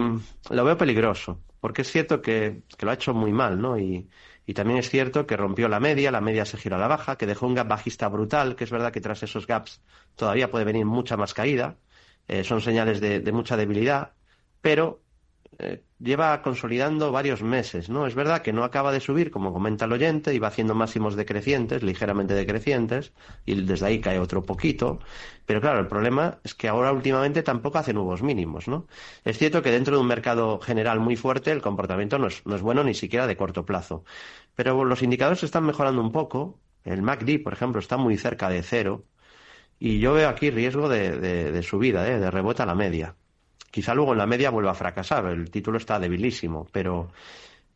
[0.50, 3.78] lo veo peligroso, porque es cierto que, que lo ha hecho muy mal, ¿no?
[3.78, 4.08] Y,
[4.48, 7.18] y también es cierto que rompió la media, la media se giró a la baja,
[7.18, 9.82] que dejó un gap bajista brutal, que es verdad que tras esos gaps
[10.16, 11.76] todavía puede venir mucha más caída,
[12.28, 14.14] eh, son señales de, de, mucha debilidad,
[14.62, 15.02] pero
[15.58, 18.06] eh, lleva consolidando varios meses, ¿no?
[18.06, 21.16] Es verdad que no acaba de subir, como comenta el oyente, y va haciendo máximos
[21.16, 23.12] decrecientes, ligeramente decrecientes,
[23.44, 25.00] y desde ahí cae otro poquito,
[25.46, 28.86] pero claro, el problema es que ahora últimamente tampoco hace nuevos mínimos, ¿no?
[29.24, 32.54] Es cierto que dentro de un mercado general muy fuerte el comportamiento no es, no
[32.56, 34.04] es bueno ni siquiera de corto plazo,
[34.54, 38.62] pero los indicadores están mejorando un poco, el MACD, por ejemplo, está muy cerca de
[38.62, 39.04] cero,
[39.78, 42.18] y yo veo aquí riesgo de, de, subida, ¿eh?
[42.18, 43.16] de rebote a la media.
[43.70, 47.10] Quizá luego en la media vuelva a fracasar, el título está debilísimo, pero,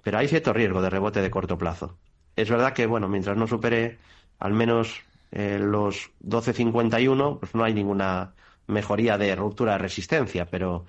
[0.03, 1.99] pero hay cierto riesgo de rebote de corto plazo.
[2.35, 3.99] Es verdad que, bueno, mientras no supere
[4.39, 8.33] al menos eh, los 12.51, pues no hay ninguna
[8.67, 10.87] mejoría de ruptura de resistencia, pero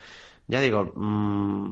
[0.48, 1.72] ya digo, mmm,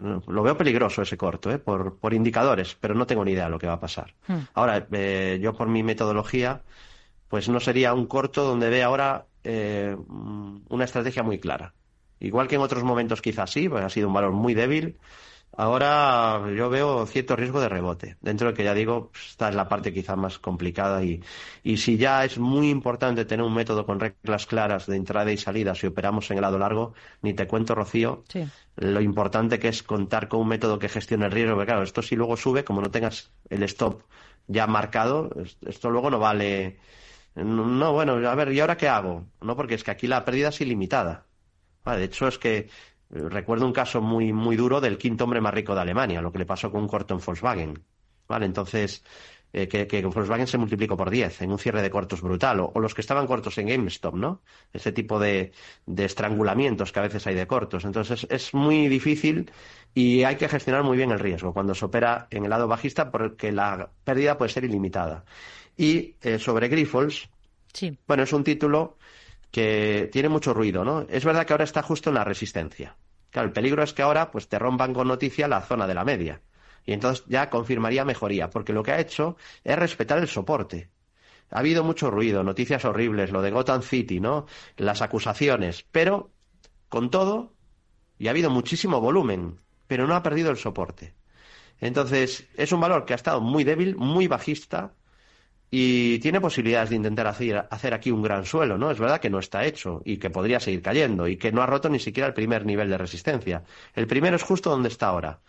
[0.00, 1.58] lo veo peligroso ese corto, ¿eh?
[1.58, 4.14] por, por indicadores, pero no tengo ni idea de lo que va a pasar.
[4.26, 4.38] Hmm.
[4.54, 6.62] Ahora, eh, yo por mi metodología,
[7.28, 9.96] pues no sería un corto donde ve ahora eh,
[10.68, 11.74] una estrategia muy clara.
[12.20, 14.98] Igual que en otros momentos quizás sí, pues ha sido un valor muy débil,
[15.56, 18.16] Ahora yo veo cierto riesgo de rebote.
[18.20, 21.22] Dentro de que ya digo, esta es la parte quizá más complicada y,
[21.62, 25.36] y si ya es muy importante tener un método con reglas claras de entrada y
[25.36, 28.24] salida si operamos en el lado largo, ni te cuento, Rocío,
[28.76, 31.56] lo importante que es contar con un método que gestione el riesgo.
[31.56, 34.02] Porque claro, esto si luego sube, como no tengas el stop
[34.46, 35.30] ya marcado,
[35.66, 36.78] esto luego no vale.
[37.34, 39.26] No, bueno, a ver, ¿y ahora qué hago?
[39.40, 41.26] No, porque es que aquí la pérdida es ilimitada.
[41.84, 42.68] De hecho, es que
[43.10, 46.38] Recuerdo un caso muy, muy duro del quinto hombre más rico de Alemania, lo que
[46.38, 47.82] le pasó con un corto en Volkswagen.
[48.28, 48.46] ¿Vale?
[48.46, 49.02] Entonces,
[49.52, 52.72] eh, que, que, Volkswagen se multiplicó por 10 en un cierre de cortos brutal, o,
[52.78, 54.42] los que estaban cortos en GameStop, ¿no?
[54.72, 55.50] Ese tipo de,
[55.86, 57.84] de estrangulamientos que a veces hay de cortos.
[57.84, 59.50] Entonces, es muy difícil
[59.92, 63.10] y hay que gestionar muy bien el riesgo cuando se opera en el lado bajista
[63.10, 65.24] porque la pérdida puede ser ilimitada.
[65.76, 67.28] Y eh, sobre Grifols,
[67.72, 67.98] sí.
[68.06, 68.98] bueno, es un título
[69.50, 71.06] que tiene mucho ruido, ¿no?
[71.08, 72.96] Es verdad que ahora está justo en la resistencia.
[73.30, 76.04] Claro, el peligro es que ahora pues te rompan con noticia la zona de la
[76.04, 76.40] media.
[76.84, 80.90] Y entonces ya confirmaría mejoría, porque lo que ha hecho es respetar el soporte.
[81.50, 84.46] Ha habido mucho ruido, noticias horribles, lo de Gotham City, ¿no?
[84.76, 86.30] Las acusaciones, pero
[86.88, 87.54] con todo,
[88.18, 91.14] y ha habido muchísimo volumen, pero no ha perdido el soporte.
[91.80, 94.94] Entonces, es un valor que ha estado muy débil, muy bajista,
[95.70, 98.90] y tiene posibilidades de intentar hacer, hacer, aquí un gran suelo, ¿no?
[98.90, 101.66] Es verdad que no está hecho y que podría seguir cayendo y que no ha
[101.66, 103.62] roto ni siquiera el primer nivel de resistencia.
[103.94, 105.40] El primero es justo donde está ahora.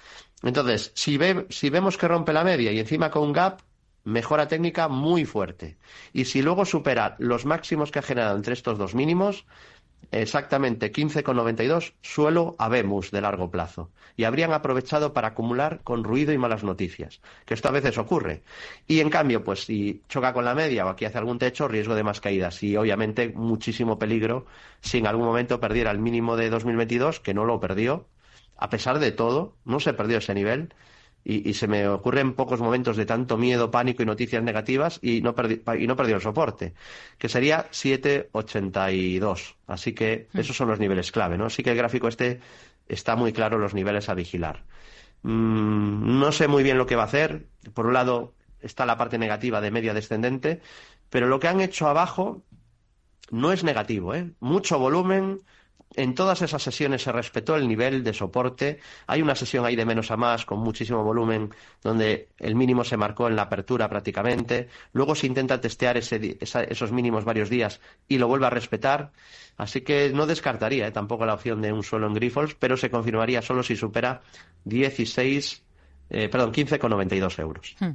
[0.44, 3.62] Entonces, si, ve, si vemos que rompe la media y encima con un gap,
[4.04, 5.78] mejora técnica muy fuerte.
[6.14, 9.46] Y si luego supera los máximos que ha generado entre estos dos mínimos,
[10.12, 13.92] exactamente 15,92 suelo habemos de largo plazo.
[14.18, 18.44] Y habrían aprovechado para acumular con ruido y malas noticias, que esto a veces ocurre.
[18.88, 21.96] Y en cambio, pues si choca con la media o aquí hace algún techo, riesgo
[21.96, 22.62] de más caídas.
[22.64, 24.46] Y obviamente muchísimo peligro
[24.82, 28.06] si en algún momento perdiera el mínimo de 2022, que no lo perdió,
[28.58, 30.74] a pesar de todo, no se perdió ese nivel
[31.24, 35.36] y, se me ocurren pocos momentos de tanto miedo, pánico y noticias negativas y no,
[35.36, 36.74] perdí, y no perdió el soporte,
[37.18, 39.56] que sería 7,82.
[39.68, 40.40] Así que hmm.
[40.40, 41.46] esos son los niveles clave, ¿no?
[41.46, 42.40] Así que el gráfico este
[42.88, 44.64] está muy claro los niveles a vigilar.
[45.24, 47.46] Mm, no sé muy bien lo que va a hacer.
[47.74, 50.62] Por un lado está la parte negativa de media descendente,
[51.10, 52.42] pero lo que han hecho abajo
[53.30, 54.32] no es negativo, ¿eh?
[54.40, 55.40] Mucho volumen,
[55.96, 58.80] en todas esas sesiones se respetó el nivel de soporte.
[59.08, 62.98] Hay una sesión ahí de menos a más con muchísimo volumen donde el mínimo se
[62.98, 64.70] marcó en la apertura prácticamente.
[64.94, 69.12] Luego se intenta testear esos mínimos varios días y lo vuelve a respetar.
[69.58, 70.92] Así que no descartaría ¿eh?
[70.92, 74.22] tampoco la opción de un suelo en Grifols, pero se confirmaría solo si supera
[74.64, 75.64] 16,
[76.10, 77.76] eh, perdón, 15,92 euros.
[77.80, 77.92] Hmm.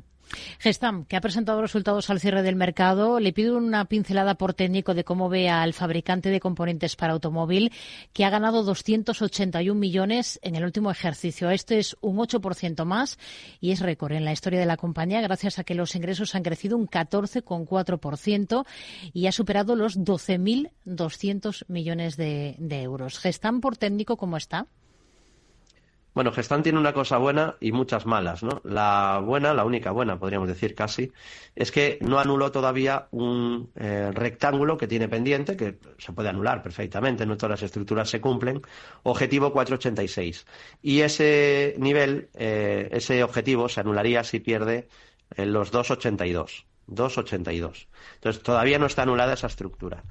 [0.59, 4.95] Gestam, que ha presentado resultados al cierre del mercado, le pido una pincelada por técnico
[4.95, 7.73] de cómo ve al fabricante de componentes para automóvil,
[8.13, 11.51] que ha ganado 281 millones en el último ejercicio.
[11.51, 13.19] Este es un 8% más
[13.61, 16.43] y es récord en la historia de la compañía gracias a que los ingresos han
[16.43, 18.67] crecido un 14,4%
[19.13, 23.19] y ha superado los 12.200 millones de, de euros.
[23.19, 24.67] Gestam, por técnico, ¿cómo está?
[26.17, 28.63] Bueno, Gestan tiene una cosa buena y muchas malas, ¿no?
[28.65, 31.13] La buena, la única buena, podríamos decir casi,
[31.55, 36.63] es que no anuló todavía un eh, rectángulo que tiene pendiente, que se puede anular
[36.63, 38.63] perfectamente, no todas las estructuras se cumplen,
[39.03, 40.47] objetivo 486.
[40.81, 44.89] Y ese nivel, eh, ese objetivo se anularía si pierde
[45.37, 46.65] eh, los 282.
[46.87, 47.89] 282.
[48.15, 50.03] Entonces, todavía no está anulada esa estructura.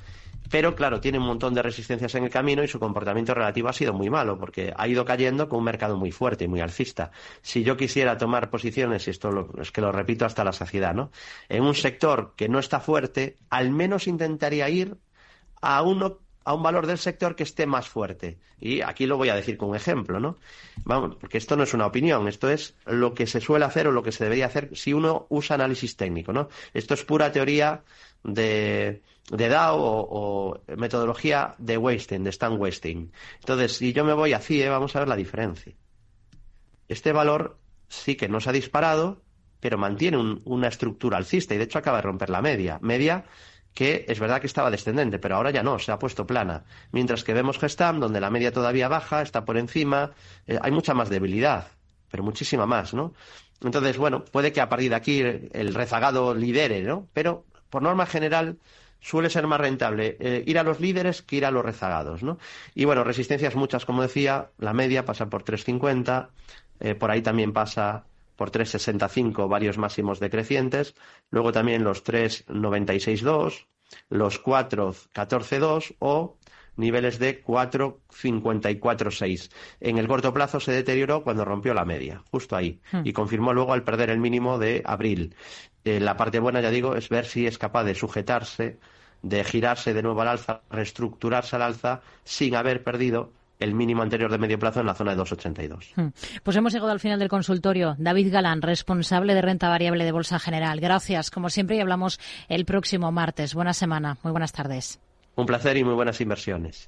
[0.49, 3.73] Pero claro, tiene un montón de resistencias en el camino y su comportamiento relativo ha
[3.73, 7.11] sido muy malo porque ha ido cayendo con un mercado muy fuerte y muy alcista.
[7.41, 11.11] Si yo quisiera tomar posiciones, y esto es que lo repito hasta la saciedad, ¿no?
[11.49, 14.97] En un sector que no está fuerte, al menos intentaría ir
[15.61, 18.37] a uno a un valor del sector que esté más fuerte.
[18.59, 20.37] Y aquí lo voy a decir con un ejemplo, ¿no?
[20.85, 23.91] Vamos, porque esto no es una opinión, esto es lo que se suele hacer o
[23.91, 26.47] lo que se debería hacer si uno usa análisis técnico, ¿no?
[26.73, 27.83] Esto es pura teoría
[28.23, 33.11] de, de DAO o, metodología de wasting, de stand wasting.
[33.39, 35.73] Entonces, si yo me voy a CIE, vamos a ver la diferencia.
[36.87, 39.23] Este valor sí que no se ha disparado,
[39.59, 42.77] pero mantiene una estructura alcista y de hecho acaba de romper la media.
[42.83, 43.25] Media
[43.75, 46.63] que es verdad que estaba descendente, pero ahora ya no, se ha puesto plana.
[46.91, 50.13] Mientras que vemos Gestam, donde la media todavía baja, está por encima,
[50.47, 51.67] eh, hay mucha más debilidad,
[52.09, 53.13] pero muchísima más, ¿no?
[53.61, 57.07] Entonces, bueno, puede que a partir de aquí el rezagado lidere, ¿no?
[57.13, 58.57] Pero por norma general
[59.01, 62.39] suele ser más rentable eh, ir a los líderes que ir a los rezagados, ¿no?
[62.75, 66.29] Y bueno, resistencias muchas, como decía, la media pasa por 3.50,
[66.79, 68.05] eh, por ahí también pasa
[68.35, 70.95] por 3.65 varios máximos decrecientes,
[71.29, 73.67] luego también los 3.96.2,
[74.09, 76.37] los 4.14.2 o
[76.77, 79.51] niveles de 4.54.6.
[79.79, 83.01] En el corto plazo se deterioró cuando rompió la media, justo ahí, hmm.
[83.03, 85.35] y confirmó luego al perder el mínimo de abril.
[85.83, 88.79] Eh, la parte buena, ya digo, es ver si es capaz de sujetarse,
[89.21, 94.31] de girarse de nuevo al alza, reestructurarse al alza sin haber perdido el mínimo anterior
[94.31, 95.93] de medio plazo en la zona de 2,82.
[95.95, 96.09] Hmm.
[96.43, 97.95] Pues hemos llegado al final del consultorio.
[97.97, 100.79] David Galán, responsable de renta variable de Bolsa General.
[100.79, 103.53] Gracias, como siempre, y hablamos el próximo martes.
[103.53, 104.17] Buena semana.
[104.23, 104.99] Muy buenas tardes.
[105.35, 106.83] Un placer y muy buenas inversiones.